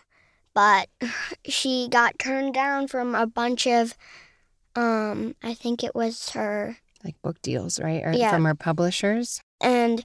but 0.55 0.89
she 1.45 1.89
got 1.91 2.19
turned 2.19 2.55
down 2.55 2.89
from 2.89 3.15
a 3.15 3.27
bunch 3.27 3.67
of, 3.67 3.95
um, 4.77 5.35
I 5.43 5.55
think 5.55 5.83
it 5.85 5.95
was 5.95 6.31
her, 6.31 6.79
Like 7.05 7.21
book 7.23 7.41
deals, 7.43 7.81
right? 7.81 8.03
Or 8.05 8.13
Yeah. 8.13 8.31
from 8.33 8.45
her 8.45 8.55
publishers. 8.55 9.41
and 9.61 10.05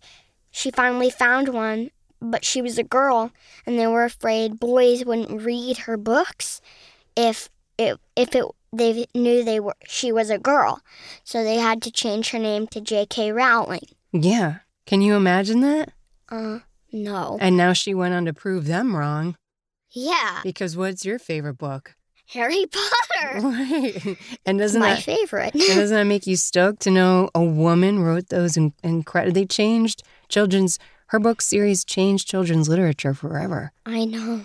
she 0.52 0.72
finally 0.72 1.10
found 1.12 1.50
one, 1.50 1.92
but 2.20 2.44
she 2.44 2.62
was 2.64 2.78
a 2.80 2.84
girl, 2.84 3.32
and 3.66 3.78
they 3.78 3.86
were 3.88 4.06
afraid 4.06 4.60
boys 4.60 5.06
wouldn't 5.06 5.42
read 5.44 5.78
her 5.80 5.98
books 5.98 6.62
if 7.16 7.50
it 7.78 8.00
if 8.16 8.34
it 8.36 8.44
they 8.74 9.06
knew 9.14 9.44
they 9.44 9.60
were 9.60 9.76
she 9.88 10.12
was 10.12 10.30
a 10.32 10.40
girl, 10.40 10.82
so 11.24 11.44
they 11.44 11.58
had 11.58 11.82
to 11.84 11.92
change 11.92 12.32
her 12.32 12.40
name 12.40 12.66
to 12.68 12.82
J.K. 12.82 13.32
Rowling. 13.32 13.88
Yeah. 14.12 14.60
Can 14.88 15.02
you 15.02 15.16
imagine 15.16 15.60
that? 15.62 15.92
Uh, 16.30 16.60
no. 16.92 17.38
And 17.40 17.56
now 17.56 17.74
she 17.74 17.94
went 17.94 18.14
on 18.16 18.26
to 18.26 18.34
prove 18.34 18.66
them 18.66 18.96
wrong. 18.96 19.36
Yeah, 19.92 20.42
Because 20.44 20.76
what's 20.78 21.06
your 21.06 21.20
favorite 21.20 21.58
book? 21.58 21.96
Harry 22.28 22.66
Potter. 22.66 23.40
Right. 23.48 24.18
And 24.46 24.60
doesn't 24.60 24.80
my 24.80 24.96
that 24.96 25.04
favorite. 25.04 25.54
doesn't 25.54 25.96
that 25.96 26.04
make 26.04 26.28
you 26.28 26.36
stoked 26.36 26.82
to 26.82 26.92
know 26.92 27.30
a 27.34 27.44
woman 27.44 28.00
wrote 28.04 28.30
those 28.30 28.58
in- 28.58 28.74
incredible? 28.84 29.34
They 29.34 29.46
changed 29.46 30.04
children's. 30.30 30.78
Her 31.08 31.20
book 31.20 31.42
series 31.42 31.86
changed 31.86 32.28
children's 32.28 32.68
literature 32.68 33.14
forever, 33.14 33.72
I 33.86 34.04
know. 34.06 34.42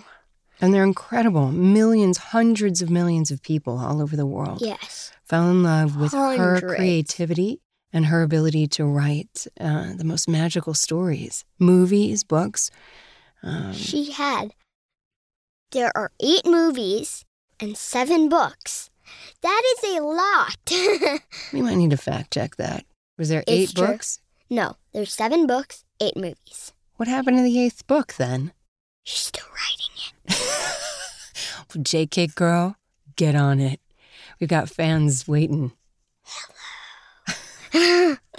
and 0.61 0.73
they're 0.73 0.83
incredible. 0.85 1.51
Millions, 1.51 2.17
hundreds 2.17 2.81
of 2.81 2.89
millions 2.89 3.31
of 3.31 3.41
people 3.43 3.77
all 3.79 4.01
over 4.01 4.15
the 4.15 4.25
world 4.25 4.59
Yes. 4.61 5.11
fell 5.25 5.49
in 5.49 5.61
love 5.61 5.97
with 5.97 6.13
her 6.13 6.61
creativity 6.61 7.59
and 7.91 8.05
her 8.07 8.23
ability 8.23 8.67
to 8.67 8.85
write 8.85 9.45
uh, 9.59 9.91
the 9.95 10.05
most 10.05 10.27
magical 10.29 10.73
stories, 10.73 11.43
movies, 11.59 12.23
books. 12.23 12.71
Um, 13.43 13.73
She 13.73 14.11
had. 14.13 14.53
There 15.73 15.91
are 15.97 16.11
eight 16.21 16.45
movies 16.45 17.25
and 17.59 17.75
seven 17.75 18.29
books. 18.29 18.89
That 19.41 19.61
is 19.77 19.97
a 19.97 20.01
lot. 20.01 21.19
we 21.53 21.61
might 21.61 21.75
need 21.75 21.89
to 21.89 21.97
fact 21.97 22.31
check 22.33 22.55
that. 22.57 22.85
Was 23.17 23.29
there 23.29 23.43
It's 23.47 23.71
eight 23.71 23.75
true. 23.75 23.87
books? 23.87 24.19
no, 24.49 24.77
there's 24.93 25.13
seven 25.13 25.47
books, 25.47 25.83
eight 25.99 26.15
movies. 26.15 26.73
What 26.97 27.07
happened 27.07 27.37
to 27.37 27.43
the 27.43 27.59
eighth 27.59 27.87
book 27.87 28.13
then? 28.13 28.53
She's 29.03 29.19
still 29.27 29.45
writing 29.49 30.13
it. 30.29 30.35
JK 31.83 32.35
girl, 32.35 32.75
get 33.15 33.33
on 33.35 33.59
it. 33.59 33.79
We've 34.39 34.49
got 34.49 34.69
fans 34.69 35.27
waiting. 35.27 35.71
it. 37.73 38.19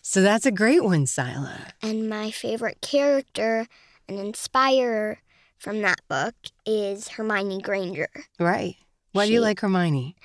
So 0.00 0.22
that's 0.22 0.46
a 0.46 0.50
great 0.50 0.82
one, 0.82 1.04
Sila. 1.04 1.66
and 1.82 2.08
my 2.08 2.30
favorite 2.30 2.80
character 2.80 3.66
and 4.08 4.18
inspirer 4.18 5.18
from 5.58 5.82
that 5.82 6.00
book 6.08 6.34
is 6.66 7.08
Hermione 7.08 7.60
Granger. 7.60 8.08
Right. 8.38 8.76
Why 9.12 9.26
do 9.26 9.32
you 9.32 9.40
like 9.40 9.60
Hermione? 9.60 10.16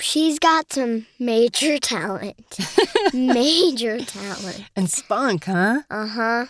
She's 0.00 0.38
got 0.38 0.72
some 0.72 1.06
major 1.18 1.78
talent. 1.78 2.58
major 3.12 3.98
talent. 3.98 4.64
And 4.76 4.88
Spunk, 4.88 5.44
huh? 5.44 5.82
Uh 5.90 6.06
huh. 6.06 6.46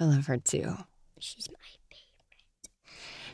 I 0.00 0.04
love 0.04 0.26
her 0.26 0.38
too. 0.38 0.76
She's 1.20 1.48
my 1.48 1.54
favorite. 1.88 2.68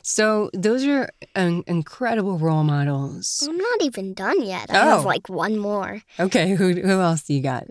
So 0.03 0.51
those 0.53 0.85
are 0.87 1.09
um, 1.35 1.65
incredible 1.67 2.39
role 2.39 2.65
models. 2.65 3.47
I'm 3.49 3.57
not 3.57 3.83
even 3.83 4.13
done 4.13 4.43
yet. 4.45 4.71
I 4.71 4.81
Oh. 4.83 4.97
have 4.97 5.05
like 5.07 5.29
one 5.31 5.57
more. 5.59 6.03
Okay, 6.21 6.51
who 6.57 6.75
who 6.75 7.01
else 7.01 7.23
do 7.23 7.33
you 7.33 7.43
got? 7.43 7.65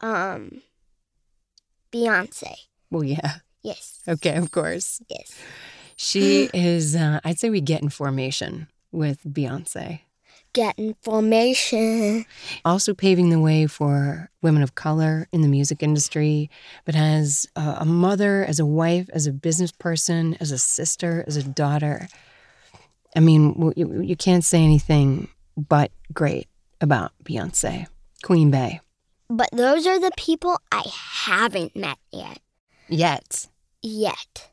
Um, 0.00 0.60
Beyonce. 1.92 2.54
Well, 2.90 3.04
yeah. 3.04 3.36
Yes. 3.62 4.00
Okay, 4.08 4.34
of 4.36 4.50
course. 4.50 5.00
Yes. 5.08 5.38
She 5.96 6.50
is. 6.54 6.96
Uh, 6.96 7.20
I'd 7.24 7.38
say 7.38 7.50
we 7.50 7.60
get 7.60 7.82
in 7.82 7.88
formation 7.88 8.68
with 8.90 9.22
Beyonce. 9.24 10.00
Get 10.54 10.78
information. 10.78 12.26
also 12.64 12.92
paving 12.92 13.30
the 13.30 13.40
way 13.40 13.66
for 13.66 14.30
women 14.42 14.62
of 14.62 14.74
color 14.74 15.26
in 15.32 15.40
the 15.40 15.48
music 15.48 15.82
industry, 15.82 16.50
but 16.84 16.94
as 16.94 17.46
a, 17.56 17.76
a 17.80 17.84
mother, 17.86 18.44
as 18.44 18.60
a 18.60 18.66
wife, 18.66 19.08
as 19.14 19.26
a 19.26 19.32
business 19.32 19.72
person, 19.72 20.36
as 20.40 20.50
a 20.50 20.58
sister, 20.58 21.24
as 21.26 21.38
a 21.38 21.42
daughter. 21.42 22.06
I 23.16 23.20
mean, 23.20 23.72
you, 23.76 24.02
you 24.02 24.16
can't 24.16 24.44
say 24.44 24.62
anything 24.62 25.28
but 25.56 25.90
great 26.12 26.48
about 26.82 27.12
Beyonce, 27.24 27.86
Queen 28.22 28.50
Bey. 28.50 28.80
But 29.30 29.48
those 29.52 29.86
are 29.86 29.98
the 29.98 30.12
people 30.18 30.60
I 30.70 30.84
haven't 30.86 31.74
met 31.74 31.98
yet. 32.10 32.40
Yet. 32.88 33.48
Yet. 33.82 34.50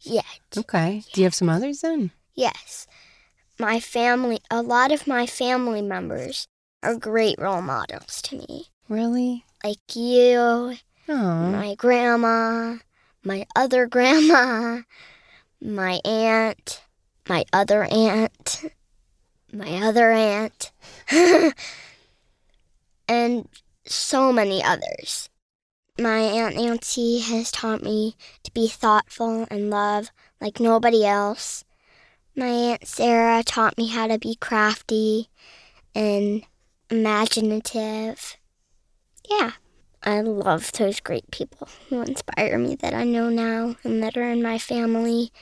Yet. 0.00 0.24
Okay. 0.56 1.02
Do 1.12 1.20
you 1.20 1.24
have 1.24 1.34
some 1.34 1.48
others 1.48 1.80
then? 1.80 2.12
Yes. 2.34 2.86
My 3.58 3.80
family, 3.80 4.38
a 4.50 4.62
lot 4.62 4.92
of 4.92 5.06
my 5.08 5.26
family 5.26 5.82
members 5.82 6.46
are 6.82 6.94
great 6.94 7.38
role 7.40 7.62
models 7.62 8.22
to 8.22 8.36
me. 8.36 8.66
Really? 8.88 9.44
Like 9.64 9.96
you, 9.96 10.76
Oh. 11.08 11.50
my 11.50 11.74
grandma, 11.74 12.76
my 13.24 13.46
other 13.56 13.86
grandma, 13.94 14.82
my 15.60 16.00
aunt, 16.04 16.82
my 17.28 17.44
other 17.52 17.84
aunt, 17.90 18.64
my 19.52 19.78
other 19.82 20.10
aunt, 20.12 20.70
and 23.08 23.48
so 23.86 24.32
many 24.32 24.62
others. 24.62 25.28
My 26.00 26.20
Aunt 26.20 26.54
Nancy 26.54 27.18
has 27.18 27.50
taught 27.50 27.82
me 27.82 28.14
to 28.44 28.52
be 28.52 28.68
thoughtful 28.68 29.48
and 29.50 29.68
love 29.68 30.12
like 30.40 30.60
nobody 30.60 31.04
else. 31.04 31.64
My 32.36 32.46
Aunt 32.46 32.86
Sarah 32.86 33.42
taught 33.42 33.76
me 33.76 33.88
how 33.88 34.06
to 34.06 34.16
be 34.16 34.36
crafty 34.36 35.28
and 35.96 36.44
imaginative. 36.88 38.36
Yeah. 39.28 39.52
I 40.00 40.20
love 40.20 40.70
those 40.70 41.00
great 41.00 41.28
people 41.32 41.68
who 41.88 42.02
inspire 42.02 42.58
me 42.58 42.76
that 42.76 42.94
I 42.94 43.02
know 43.02 43.28
now 43.28 43.74
and 43.82 44.00
that 44.04 44.16
are 44.16 44.30
in 44.30 44.40
my 44.40 44.56
family. 44.56 45.32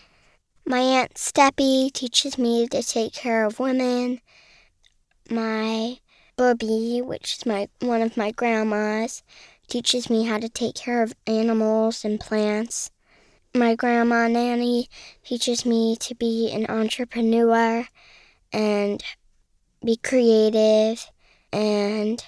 My 0.65 0.79
Aunt 0.81 1.15
Steppy 1.15 1.93
teaches 1.93 2.39
me 2.39 2.67
to 2.69 2.83
take 2.83 3.13
care 3.13 3.45
of 3.45 3.61
women. 3.61 4.23
My 5.31 5.99
Bubby, 6.37 7.03
which 7.03 7.37
is 7.37 7.47
my 7.47 7.69
one 7.81 8.01
of 8.01 8.17
my 8.17 8.31
grandmas, 8.31 9.23
teaches 9.67 10.09
me 10.09 10.25
how 10.25 10.39
to 10.39 10.49
take 10.49 10.75
care 10.75 11.03
of 11.03 11.15
animals 11.27 12.05
and 12.05 12.21
plants. 12.21 12.91
My 13.55 13.75
grandma 13.75 14.29
Nanny 14.29 14.89
teaches 15.25 15.65
me 15.65 15.97
to 15.97 16.15
be 16.15 16.51
an 16.53 16.67
entrepreneur 16.69 17.87
and 18.53 19.03
be 19.85 19.97
creative 19.97 21.11
and 21.53 22.23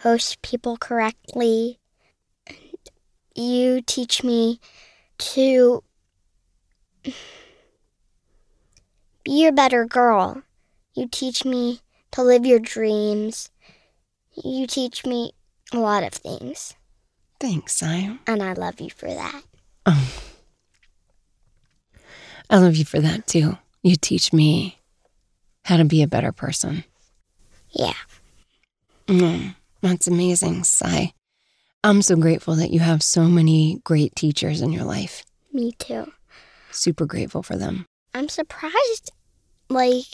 host 0.00 0.42
people 0.42 0.76
correctly. 0.76 1.78
And 2.46 2.56
you 3.34 3.80
teach 3.82 4.22
me 4.22 4.60
to 5.18 5.82
be 9.24 9.46
a 9.46 9.52
better 9.52 9.84
girl. 9.84 10.42
You 10.94 11.08
teach 11.08 11.44
me 11.44 11.80
to 12.12 12.22
live 12.22 12.44
your 12.44 12.58
dreams. 12.58 13.50
You 14.32 14.66
teach 14.66 15.06
me 15.06 15.32
a 15.72 15.78
lot 15.78 16.02
of 16.02 16.12
things, 16.12 16.74
Thanks, 17.38 17.76
Sam. 17.76 18.20
and 18.26 18.42
I 18.42 18.52
love 18.52 18.80
you 18.80 18.90
for 18.90 19.08
that. 19.08 19.42
Oh. 19.86 20.12
I 22.48 22.58
love 22.58 22.76
you 22.76 22.84
for 22.84 23.00
that 23.00 23.26
too. 23.26 23.56
You 23.82 23.96
teach 23.96 24.32
me 24.32 24.78
how 25.64 25.76
to 25.76 25.84
be 25.84 26.02
a 26.02 26.08
better 26.08 26.32
person. 26.32 26.84
Yeah. 27.70 27.94
Mm, 29.06 29.54
that's 29.80 30.06
amazing, 30.06 30.64
Sai. 30.64 31.12
I'm 31.82 32.02
so 32.02 32.16
grateful 32.16 32.56
that 32.56 32.70
you 32.72 32.80
have 32.80 33.02
so 33.02 33.22
many 33.24 33.80
great 33.84 34.14
teachers 34.14 34.60
in 34.60 34.72
your 34.72 34.84
life. 34.84 35.24
Me 35.52 35.72
too. 35.78 36.12
Super 36.70 37.06
grateful 37.06 37.42
for 37.42 37.56
them. 37.56 37.86
I'm 38.14 38.28
surprised, 38.28 39.12
like, 39.68 40.04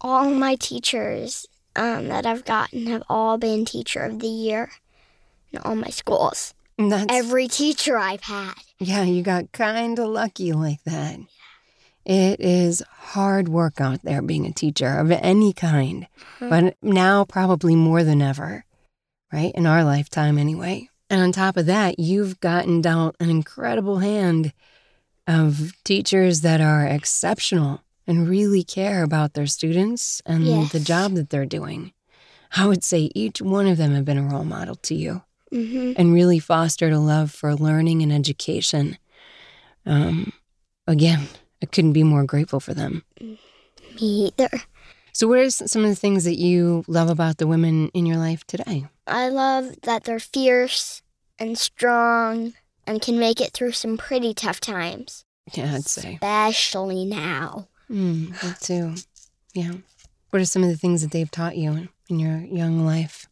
all 0.00 0.30
my 0.30 0.56
teachers 0.56 1.46
um, 1.74 2.08
that 2.08 2.26
I've 2.26 2.44
gotten 2.44 2.86
have 2.86 3.02
all 3.08 3.38
been 3.38 3.64
Teacher 3.64 4.00
of 4.00 4.18
the 4.18 4.26
Year 4.28 4.70
in 5.56 5.62
all 5.62 5.76
my 5.76 5.88
schools. 5.88 6.54
And 6.78 6.92
That's 6.92 7.06
Every 7.08 7.48
teacher 7.48 7.96
I've 7.96 8.22
had. 8.22 8.54
yeah, 8.78 9.02
you 9.02 9.22
got 9.22 9.52
kind 9.52 9.98
of 9.98 10.08
lucky 10.08 10.52
like 10.52 10.82
that. 10.84 11.18
It 12.04 12.38
is 12.38 12.82
hard 12.88 13.48
work 13.48 13.80
out 13.80 14.02
there 14.02 14.22
being 14.22 14.46
a 14.46 14.52
teacher 14.52 14.98
of 14.98 15.10
any 15.10 15.52
kind, 15.52 16.06
mm-hmm. 16.38 16.48
but 16.48 16.76
now 16.80 17.24
probably 17.24 17.74
more 17.74 18.04
than 18.04 18.22
ever, 18.22 18.64
right? 19.32 19.52
In 19.54 19.66
our 19.66 19.82
lifetime, 19.82 20.38
anyway. 20.38 20.88
And 21.10 21.20
on 21.20 21.32
top 21.32 21.56
of 21.56 21.66
that, 21.66 21.98
you've 21.98 22.38
gotten 22.40 22.80
dealt 22.80 23.16
an 23.18 23.30
incredible 23.30 23.98
hand 23.98 24.52
of 25.26 25.72
teachers 25.82 26.42
that 26.42 26.60
are 26.60 26.86
exceptional 26.86 27.82
and 28.06 28.28
really 28.28 28.62
care 28.62 29.02
about 29.02 29.34
their 29.34 29.46
students 29.48 30.22
and 30.24 30.68
the 30.70 30.78
job 30.78 31.14
that 31.14 31.30
they're 31.30 31.46
doing. 31.46 31.92
I 32.56 32.66
would 32.66 32.84
say 32.84 33.10
each 33.14 33.42
one 33.42 33.66
of 33.66 33.78
them 33.78 33.94
have 33.94 34.04
been 34.04 34.18
a 34.18 34.22
role 34.22 34.44
model 34.44 34.76
to 34.76 34.94
you 34.94 35.22
hmm 35.50 35.92
and 35.96 36.12
really 36.12 36.38
fostered 36.38 36.92
a 36.92 36.98
love 36.98 37.30
for 37.30 37.54
learning 37.54 38.02
and 38.02 38.12
education. 38.12 38.98
Um, 39.86 40.32
again, 40.86 41.28
I 41.62 41.66
couldn't 41.66 41.92
be 41.92 42.02
more 42.02 42.24
grateful 42.24 42.60
for 42.60 42.74
them. 42.74 43.04
Me 43.20 43.38
either. 44.00 44.50
So, 45.12 45.26
what 45.28 45.38
are 45.38 45.48
some 45.50 45.84
of 45.84 45.88
the 45.88 45.96
things 45.96 46.24
that 46.24 46.36
you 46.38 46.84
love 46.86 47.08
about 47.08 47.38
the 47.38 47.46
women 47.46 47.88
in 47.94 48.04
your 48.04 48.18
life 48.18 48.44
today? 48.46 48.86
I 49.06 49.28
love 49.28 49.74
that 49.84 50.04
they're 50.04 50.18
fierce 50.18 51.00
and 51.38 51.56
strong 51.56 52.52
and 52.86 53.00
can 53.00 53.18
make 53.18 53.40
it 53.40 53.52
through 53.52 53.72
some 53.72 53.96
pretty 53.96 54.34
tough 54.34 54.60
times, 54.60 55.24
Yeah, 55.54 55.74
I'd 55.74 55.86
say. 55.86 56.18
especially 56.20 57.04
now. 57.04 57.68
Mm, 57.90 58.38
that 58.40 58.60
too. 58.60 58.94
Yeah. 59.54 59.72
What 60.30 60.42
are 60.42 60.44
some 60.44 60.62
of 60.62 60.68
the 60.68 60.76
things 60.76 61.02
that 61.02 61.12
they've 61.12 61.30
taught 61.30 61.56
you 61.56 61.88
in 62.08 62.18
your 62.18 62.38
young 62.38 62.84
life? 62.84 63.26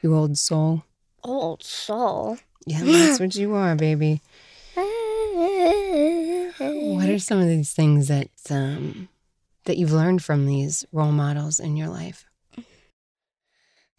You 0.00 0.14
old 0.16 0.38
soul. 0.38 0.84
Old 1.24 1.62
soul. 1.62 2.38
Yeah, 2.66 2.82
that's 2.84 3.20
what 3.20 3.34
you 3.34 3.54
are, 3.54 3.74
baby. 3.74 4.20
what 4.74 4.84
are 7.08 7.18
some 7.18 7.40
of 7.40 7.48
these 7.48 7.72
things 7.72 8.08
that 8.08 8.28
um, 8.50 9.08
that 9.64 9.78
you've 9.78 9.92
learned 9.92 10.22
from 10.22 10.46
these 10.46 10.84
role 10.92 11.12
models 11.12 11.60
in 11.60 11.76
your 11.76 11.88
life? 11.88 12.24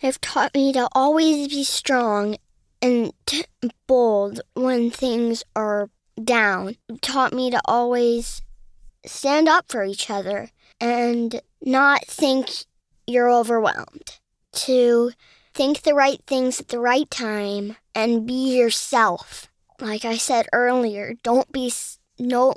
They've 0.02 0.20
taught 0.20 0.54
me 0.54 0.74
to 0.74 0.90
always 0.92 1.48
be 1.48 1.64
strong 1.64 2.36
and 2.82 3.14
t- 3.26 3.46
bold 3.88 4.42
when 4.54 4.92
things 4.92 5.44
are 5.56 5.90
down. 6.22 6.76
Taught 7.02 7.34
me 7.34 7.50
to 7.52 7.62
always 7.66 8.42
stand 9.06 9.48
up 9.48 9.66
for 9.70 9.86
each 9.86 10.10
other 10.10 10.50
and 10.82 11.42
not 11.62 12.06
think 12.06 12.50
you're 13.08 13.32
overwhelmed. 13.32 14.20
To 14.54 15.12
think 15.54 15.82
the 15.82 15.94
right 15.94 16.22
things 16.26 16.60
at 16.60 16.70
the 16.70 16.80
right 16.80 17.10
time 17.10 17.78
and 17.94 18.26
be 18.26 18.58
yourself. 18.58 19.50
Like 19.80 20.06
I 20.06 20.18
said 20.18 20.48
earlier, 20.54 21.14
don't 21.24 21.52
be 21.52 21.72
no 22.20 22.56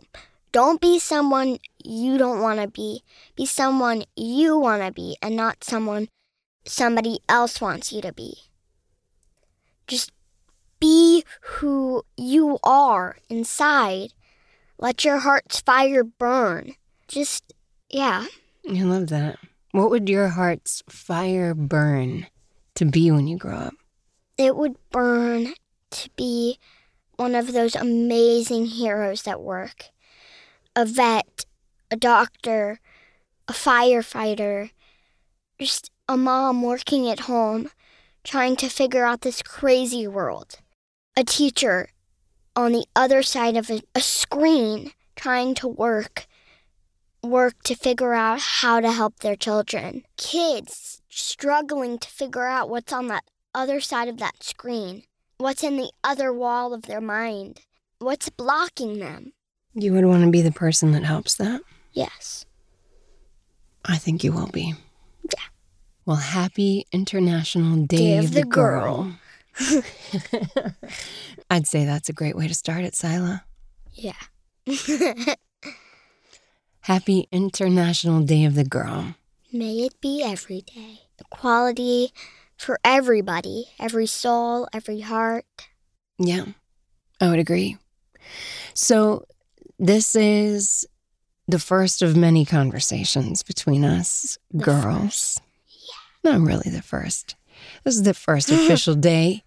don't 0.53 0.81
be 0.81 0.99
someone 0.99 1.59
you 1.85 2.17
don't 2.17 2.41
want 2.41 2.61
to 2.61 2.69
be. 2.69 3.03
Be 3.37 3.45
someone 3.45 4.05
you 4.17 4.57
want 4.57 4.83
to 4.83 4.93
be 4.93 5.17
and 5.21 5.37
not 5.37 5.63
someone 5.63 6.09
somebody 6.67 7.19
else 7.29 7.61
wants 7.61 7.93
you 7.93 8.01
to 8.01 8.13
be. 8.13 8.37
Just 9.87 10.13
be 10.81 11.25
who 11.43 12.05
you 12.17 12.59
are 12.65 13.19
inside. 13.29 14.15
Let 14.79 15.05
your 15.05 15.19
heart's 15.19 15.61
fire 15.61 16.05
burn. 16.05 16.75
Just, 17.09 17.53
yeah. 17.91 18.27
I 18.69 18.83
love 18.83 19.09
that. 19.09 19.39
What 19.73 19.91
would 19.91 20.09
your 20.09 20.29
heart's 20.29 20.83
fire 20.89 21.55
burn 21.55 22.27
to 22.77 22.85
be 22.85 23.11
when 23.11 23.27
you 23.27 23.37
grow 23.37 23.57
up? 23.57 23.75
It 24.39 24.57
would 24.57 24.77
burn 24.91 25.55
to 25.91 26.11
be 26.17 26.59
one 27.17 27.35
of 27.35 27.53
those 27.53 27.75
amazing 27.75 28.67
heroes 28.67 29.23
that 29.23 29.41
work 29.41 29.91
a 30.75 30.85
vet, 30.85 31.47
a 31.91 31.97
doctor, 31.97 32.81
a 33.49 33.53
firefighter, 33.53 34.71
just 35.59 35.91
a 36.07 36.17
mom 36.17 36.63
working 36.63 37.09
at 37.09 37.21
home 37.21 37.71
trying 38.23 38.57
to 38.57 38.69
figure 38.69 39.05
out 39.05 39.23
this 39.23 39.41
crazy 39.41 40.07
world, 40.07 40.57
a 41.17 41.25
teacher 41.25 41.89
on 42.55 42.73
the 42.73 42.85
other 42.95 43.23
side 43.23 43.57
of 43.57 43.71
a, 43.71 43.81
a 43.95 44.01
screen 44.01 44.93
trying 45.15 45.55
to 45.55 45.69
work 45.69 46.27
work 47.23 47.63
to 47.65 47.75
figure 47.75 48.15
out 48.15 48.41
how 48.41 48.81
to 48.81 48.93
help 48.93 49.19
their 49.21 49.37
children. 49.37 50.05
Kids 50.17 51.03
struggling 51.17 51.99
to 51.99 52.09
figure 52.09 52.47
out 52.47 52.69
what's 52.69 52.93
on 52.93 53.09
that 53.09 53.25
other 53.55 53.81
side 53.81 54.09
of 54.09 54.19
that 54.19 54.43
screen, 54.43 55.03
what's 55.39 55.65
in 55.65 55.77
the 55.77 55.91
other 56.05 56.33
wall 56.33 56.75
of 56.75 56.83
their 56.83 57.01
mind, 57.01 57.63
what's 57.99 58.29
blocking 58.29 58.99
them. 58.99 59.33
You 59.75 59.93
would 59.95 60.05
want 60.05 60.25
to 60.25 60.31
be 60.31 60.43
the 60.43 60.53
person 60.53 60.93
that 60.93 61.05
helps 61.05 61.35
that? 61.37 61.61
Yes. 61.93 62.45
I 63.85 63.97
think 63.97 64.25
you 64.25 64.33
will 64.33 64.49
be. 64.49 64.75
Yeah. 65.25 65.45
Well, 66.05 66.17
happy 66.17 66.87
International 66.93 67.77
Day, 67.87 67.97
Day 67.97 68.19
of 68.19 68.33
the, 68.33 68.41
the 68.41 68.47
Girl. 68.47 69.13
I'd 71.51 71.67
say 71.67 71.85
that's 71.85 72.09
a 72.09 72.13
great 72.13 72.37
way 72.37 72.49
to 72.49 72.55
start 72.55 72.85
it, 72.85 72.95
Sila. 72.95 73.45
Yeah. 73.95 74.13
Happy 76.81 77.27
International 77.33 78.21
Day 78.21 78.45
of 78.45 78.55
the 78.55 78.65
Girl. 78.65 79.15
May 79.53 79.79
it 79.79 80.01
be 80.01 80.23
every 80.23 80.61
day. 80.61 81.06
Equality 81.21 82.13
for 82.57 82.79
everybody, 82.85 83.67
every 83.79 84.07
soul, 84.07 84.69
every 84.73 85.01
heart. 85.01 85.45
Yeah, 86.19 86.45
I 87.21 87.29
would 87.31 87.39
agree. 87.39 87.77
So, 88.75 89.25
this 89.79 90.15
is 90.17 90.87
the 91.49 91.59
first 91.59 92.03
of 92.03 92.17
many 92.17 92.45
conversations 92.45 93.43
between 93.43 93.85
us 93.85 94.39
The 94.53 94.65
girls. 94.65 95.03
first. 95.03 95.41
Not 96.25 96.41
really 96.41 96.71
the 96.71 96.83
first. 96.83 97.37
This 97.85 97.95
is 97.97 98.03
the 98.03 98.15
first 98.15 98.51
official 98.51 98.95
day. 98.95 99.45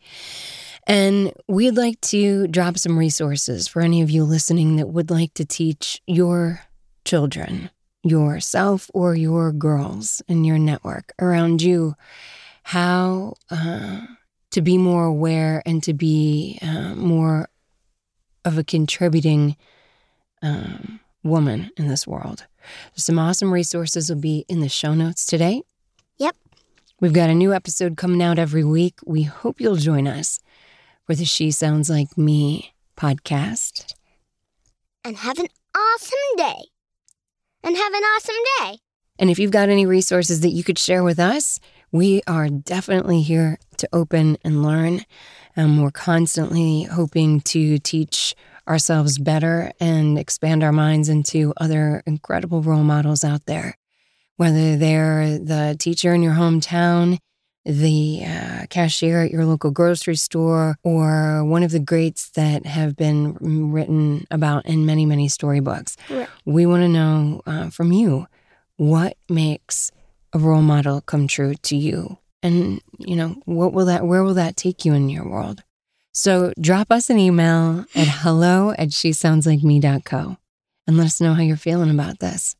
And 0.87 1.33
we'd 1.47 1.75
like 1.77 1.99
to 2.01 2.47
drop 2.47 2.77
some 2.77 2.97
resources 2.97 3.67
for 3.67 3.81
any 3.81 4.01
of 4.01 4.09
you 4.09 4.23
listening 4.23 4.77
that 4.77 4.87
would 4.87 5.11
like 5.11 5.33
to 5.35 5.45
teach 5.45 6.01
your 6.07 6.61
children, 7.05 7.69
yourself, 8.03 8.89
or 8.93 9.15
your 9.15 9.51
girls 9.51 10.21
in 10.27 10.43
your 10.43 10.57
network 10.57 11.13
around 11.19 11.61
you 11.61 11.95
how 12.63 13.33
uh, 13.49 14.01
to 14.51 14.61
be 14.61 14.77
more 14.77 15.05
aware 15.05 15.61
and 15.65 15.83
to 15.83 15.93
be 15.93 16.59
uh, 16.61 16.95
more 16.95 17.49
of 18.45 18.57
a 18.57 18.63
contributing 18.63 19.57
um, 20.41 20.99
woman 21.23 21.71
in 21.77 21.87
this 21.87 22.07
world. 22.07 22.45
Some 22.95 23.19
awesome 23.19 23.51
resources 23.51 24.09
will 24.09 24.21
be 24.21 24.45
in 24.47 24.59
the 24.59 24.69
show 24.69 24.93
notes 24.93 25.25
today. 25.25 25.63
Yep. 26.17 26.35
We've 26.99 27.13
got 27.13 27.29
a 27.29 27.35
new 27.35 27.53
episode 27.53 27.97
coming 27.97 28.21
out 28.21 28.39
every 28.39 28.63
week. 28.63 28.99
We 29.05 29.23
hope 29.23 29.59
you'll 29.59 29.75
join 29.75 30.07
us 30.07 30.39
for 31.05 31.15
the 31.15 31.25
She 31.25 31.51
Sounds 31.51 31.89
Like 31.89 32.17
Me 32.17 32.73
podcast. 32.97 33.93
And 35.03 35.17
have 35.17 35.39
an 35.39 35.47
awesome 35.75 36.37
day. 36.37 36.65
And 37.63 37.75
have 37.75 37.93
an 37.93 38.03
awesome 38.03 38.35
day. 38.59 38.79
And 39.19 39.29
if 39.29 39.37
you've 39.37 39.51
got 39.51 39.69
any 39.69 39.85
resources 39.85 40.41
that 40.41 40.49
you 40.49 40.63
could 40.63 40.79
share 40.79 41.03
with 41.03 41.19
us, 41.19 41.59
we 41.91 42.21
are 42.25 42.47
definitely 42.47 43.21
here 43.21 43.57
to 43.77 43.89
open 43.91 44.37
and 44.43 44.63
learn. 44.63 45.05
Um, 45.57 45.81
we're 45.81 45.91
constantly 45.91 46.83
hoping 46.83 47.41
to 47.41 47.77
teach 47.79 48.35
ourselves 48.67 49.17
better 49.17 49.71
and 49.79 50.17
expand 50.17 50.63
our 50.63 50.71
minds 50.71 51.09
into 51.09 51.53
other 51.57 52.03
incredible 52.05 52.61
role 52.61 52.83
models 52.83 53.23
out 53.23 53.45
there. 53.45 53.75
Whether 54.37 54.77
they're 54.77 55.37
the 55.37 55.75
teacher 55.77 56.13
in 56.13 56.23
your 56.23 56.35
hometown, 56.35 57.17
the 57.65 58.23
uh, 58.25 58.65
cashier 58.69 59.23
at 59.23 59.31
your 59.31 59.45
local 59.45 59.71
grocery 59.71 60.15
store, 60.15 60.77
or 60.83 61.43
one 61.43 61.63
of 61.63 61.71
the 61.71 61.79
greats 61.79 62.29
that 62.31 62.65
have 62.65 62.95
been 62.95 63.33
written 63.71 64.25
about 64.31 64.65
in 64.65 64.85
many, 64.85 65.05
many 65.05 65.27
storybooks. 65.27 65.97
Right. 66.09 66.27
We 66.45 66.65
want 66.65 66.83
to 66.83 66.87
know 66.87 67.41
uh, 67.45 67.69
from 67.69 67.91
you 67.91 68.27
what 68.77 69.17
makes 69.27 69.91
a 70.33 70.39
role 70.39 70.61
model 70.61 71.01
come 71.01 71.27
true 71.27 71.53
to 71.55 71.75
you 71.75 72.17
and 72.41 72.81
you 72.97 73.15
know 73.15 73.35
what 73.45 73.73
will 73.73 73.85
that 73.85 74.05
where 74.05 74.23
will 74.23 74.35
that 74.35 74.55
take 74.55 74.85
you 74.85 74.93
in 74.93 75.09
your 75.09 75.27
world 75.27 75.63
so 76.11 76.53
drop 76.59 76.91
us 76.91 77.09
an 77.09 77.17
email 77.17 77.85
at 77.95 78.07
hello 78.21 78.71
at 78.77 78.93
she 78.93 79.11
sounds 79.11 79.45
like 79.45 79.63
me.co 79.63 80.37
and 80.87 80.97
let 80.97 81.05
us 81.05 81.21
know 81.21 81.33
how 81.33 81.41
you're 81.41 81.57
feeling 81.57 81.89
about 81.89 82.19
this 82.19 82.55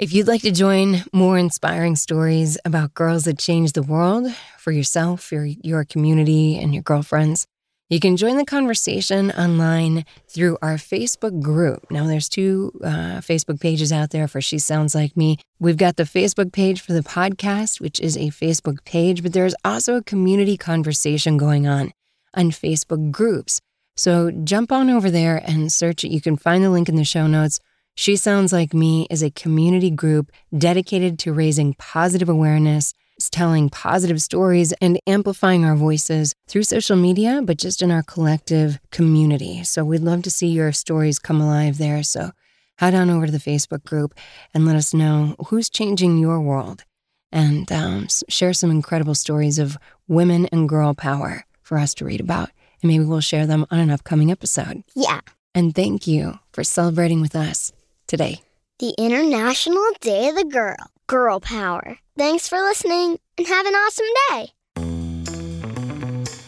if 0.00 0.14
you'd 0.14 0.26
like 0.26 0.40
to 0.40 0.50
join 0.50 1.04
more 1.12 1.36
inspiring 1.36 1.94
stories 1.94 2.56
about 2.64 2.94
girls 2.94 3.24
that 3.24 3.38
change 3.38 3.72
the 3.72 3.82
world 3.82 4.26
for 4.58 4.72
yourself 4.72 5.30
your 5.30 5.44
your 5.44 5.84
community 5.84 6.58
and 6.58 6.72
your 6.74 6.82
girlfriends 6.82 7.46
you 7.90 8.00
can 8.00 8.16
join 8.16 8.36
the 8.36 8.44
conversation 8.44 9.32
online 9.32 10.04
through 10.28 10.58
our 10.62 10.76
Facebook 10.76 11.42
group. 11.42 11.90
Now, 11.90 12.06
there's 12.06 12.28
two 12.28 12.70
uh, 12.84 13.18
Facebook 13.18 13.60
pages 13.60 13.90
out 13.90 14.10
there 14.10 14.28
for 14.28 14.40
She 14.40 14.60
Sounds 14.60 14.94
Like 14.94 15.16
Me. 15.16 15.38
We've 15.58 15.76
got 15.76 15.96
the 15.96 16.04
Facebook 16.04 16.52
page 16.52 16.80
for 16.80 16.92
the 16.92 17.00
podcast, 17.00 17.80
which 17.80 17.98
is 17.98 18.16
a 18.16 18.28
Facebook 18.28 18.84
page, 18.84 19.24
but 19.24 19.32
there's 19.32 19.56
also 19.64 19.96
a 19.96 20.04
community 20.04 20.56
conversation 20.56 21.36
going 21.36 21.66
on 21.66 21.90
on 22.32 22.52
Facebook 22.52 23.10
groups. 23.10 23.60
So 23.96 24.30
jump 24.30 24.70
on 24.70 24.88
over 24.88 25.10
there 25.10 25.42
and 25.44 25.72
search 25.72 26.04
it. 26.04 26.12
You 26.12 26.20
can 26.20 26.36
find 26.36 26.62
the 26.62 26.70
link 26.70 26.88
in 26.88 26.94
the 26.94 27.04
show 27.04 27.26
notes. 27.26 27.58
She 27.94 28.16
Sounds 28.16 28.52
Like 28.52 28.72
Me 28.72 29.06
is 29.10 29.22
a 29.22 29.30
community 29.30 29.90
group 29.90 30.32
dedicated 30.56 31.18
to 31.20 31.32
raising 31.32 31.74
positive 31.74 32.28
awareness 32.28 32.94
telling 33.28 33.68
positive 33.68 34.22
stories 34.22 34.72
and 34.80 34.98
amplifying 35.06 35.64
our 35.64 35.76
voices 35.76 36.34
through 36.46 36.62
social 36.62 36.96
media, 36.96 37.42
but 37.44 37.58
just 37.58 37.82
in 37.82 37.90
our 37.90 38.02
collective 38.02 38.78
community. 38.90 39.62
So 39.64 39.84
we'd 39.84 40.00
love 40.00 40.22
to 40.22 40.30
see 40.30 40.48
your 40.48 40.72
stories 40.72 41.18
come 41.18 41.40
alive 41.40 41.76
there. 41.76 42.02
So 42.02 42.30
head 42.78 42.94
on 42.94 43.10
over 43.10 43.26
to 43.26 43.32
the 43.32 43.38
Facebook 43.38 43.84
group 43.84 44.14
and 44.54 44.64
let 44.64 44.76
us 44.76 44.94
know 44.94 45.36
who's 45.48 45.68
changing 45.68 46.16
your 46.16 46.40
world 46.40 46.84
and 47.30 47.70
um, 47.70 48.08
share 48.28 48.54
some 48.54 48.70
incredible 48.70 49.14
stories 49.14 49.58
of 49.58 49.76
women 50.08 50.46
and 50.46 50.68
girl 50.68 50.94
power 50.94 51.44
for 51.62 51.78
us 51.78 51.92
to 51.94 52.04
read 52.04 52.20
about. 52.20 52.50
And 52.82 52.88
maybe 52.88 53.04
we'll 53.04 53.20
share 53.20 53.46
them 53.46 53.66
on 53.70 53.78
an 53.78 53.90
upcoming 53.90 54.30
episode. 54.30 54.82
Yeah. 54.96 55.20
And 55.54 55.74
thank 55.74 56.06
you 56.06 56.38
for 56.52 56.64
celebrating 56.64 57.20
with 57.20 57.36
us 57.36 57.72
today. 58.10 58.42
The 58.80 58.94
International 58.98 59.86
Day 60.00 60.28
of 60.28 60.34
the 60.34 60.44
Girl. 60.44 60.76
Girl 61.06 61.40
Power. 61.40 61.98
Thanks 62.18 62.48
for 62.48 62.58
listening 62.58 63.18
and 63.38 63.46
have 63.46 63.66
an 63.66 63.74
awesome 63.74 64.06
day. 64.28 64.52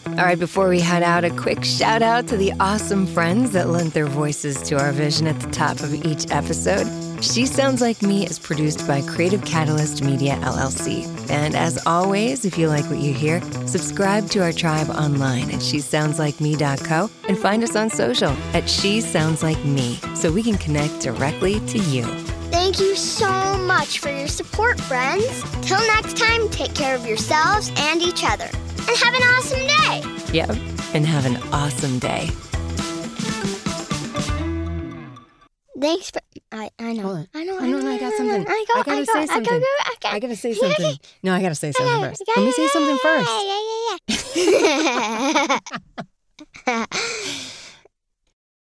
All 0.05 0.25
right, 0.25 0.37
before 0.37 0.69
we 0.69 0.79
head 0.79 1.01
out, 1.01 1.23
a 1.23 1.31
quick 1.31 1.63
shout 1.63 2.03
out 2.03 2.27
to 2.27 2.37
the 2.37 2.53
awesome 2.59 3.07
friends 3.07 3.51
that 3.53 3.69
lent 3.69 3.93
their 3.95 4.05
voices 4.05 4.61
to 4.63 4.77
our 4.79 4.91
vision 4.91 5.25
at 5.25 5.39
the 5.39 5.49
top 5.49 5.79
of 5.79 5.93
each 6.05 6.29
episode. 6.29 6.85
She 7.23 7.45
Sounds 7.45 7.79
Like 7.79 8.01
Me 8.01 8.25
is 8.25 8.37
produced 8.37 8.85
by 8.85 9.01
Creative 9.01 9.43
Catalyst 9.45 10.03
Media 10.03 10.35
LLC. 10.41 11.07
And 11.29 11.55
as 11.55 11.81
always, 11.85 12.43
if 12.43 12.57
you 12.57 12.67
like 12.67 12.83
what 12.89 12.99
you 12.99 13.13
hear, 13.13 13.41
subscribe 13.65 14.29
to 14.31 14.39
our 14.43 14.51
tribe 14.51 14.89
online 14.89 15.49
at 15.49 15.61
shesoundslikeme.co 15.61 17.09
and 17.29 17.37
find 17.37 17.63
us 17.63 17.77
on 17.77 17.89
social 17.89 18.31
at 18.53 18.69
She 18.69 18.99
Sounds 18.99 19.41
Like 19.41 19.63
Me 19.63 19.97
so 20.15 20.33
we 20.33 20.43
can 20.43 20.57
connect 20.57 20.99
directly 20.99 21.61
to 21.67 21.79
you. 21.79 22.03
Thank 22.51 22.81
you 22.81 22.93
so 22.93 23.57
much 23.59 23.99
for 23.99 24.09
your 24.09 24.27
support, 24.27 24.79
friends. 24.81 25.43
Till 25.61 25.79
next 25.79 26.17
time, 26.17 26.49
take 26.49 26.75
care 26.75 26.93
of 26.93 27.05
yourselves 27.05 27.71
and 27.77 28.01
each 28.01 28.25
other. 28.25 28.49
And 28.51 28.97
have 28.97 29.13
an 29.13 29.23
awesome 29.23 29.59
day. 29.59 30.33
Yep. 30.33 30.49
And 30.93 31.07
have 31.07 31.25
an 31.25 31.37
awesome 31.53 31.99
day. 31.99 32.29
Thanks 35.83 36.11
for. 36.11 36.21
I, 36.49 36.69
I 36.79 36.93
know. 36.93 37.25
I 37.33 37.43
know. 37.43 37.59
I 37.59 37.67
know. 37.67 37.91
I 37.91 37.99
got 37.99 38.13
something. 38.13 38.47
I, 38.47 38.65
go, 38.69 38.79
I 38.79 38.83
gotta 38.83 38.91
I 38.91 38.99
go, 38.99 39.03
say 39.03 39.25
something. 39.25 39.53
I, 39.53 39.59
go, 39.59 39.65
I, 39.83 39.95
go, 39.99 40.09
I, 40.09 40.19
gotta 40.19 40.35
say 40.37 40.53
something. 40.53 40.97
No, 41.23 41.33
I 41.33 41.41
gotta 41.41 41.55
say 41.55 41.73
something 41.73 42.09
first. 42.09 42.23
Let 42.37 42.45
me 42.45 42.51
say 42.53 42.67
something 42.67 42.97
first. 42.99 43.29
Yeah, 44.33 44.57
yeah, 45.27 45.59
yeah. 46.67 46.85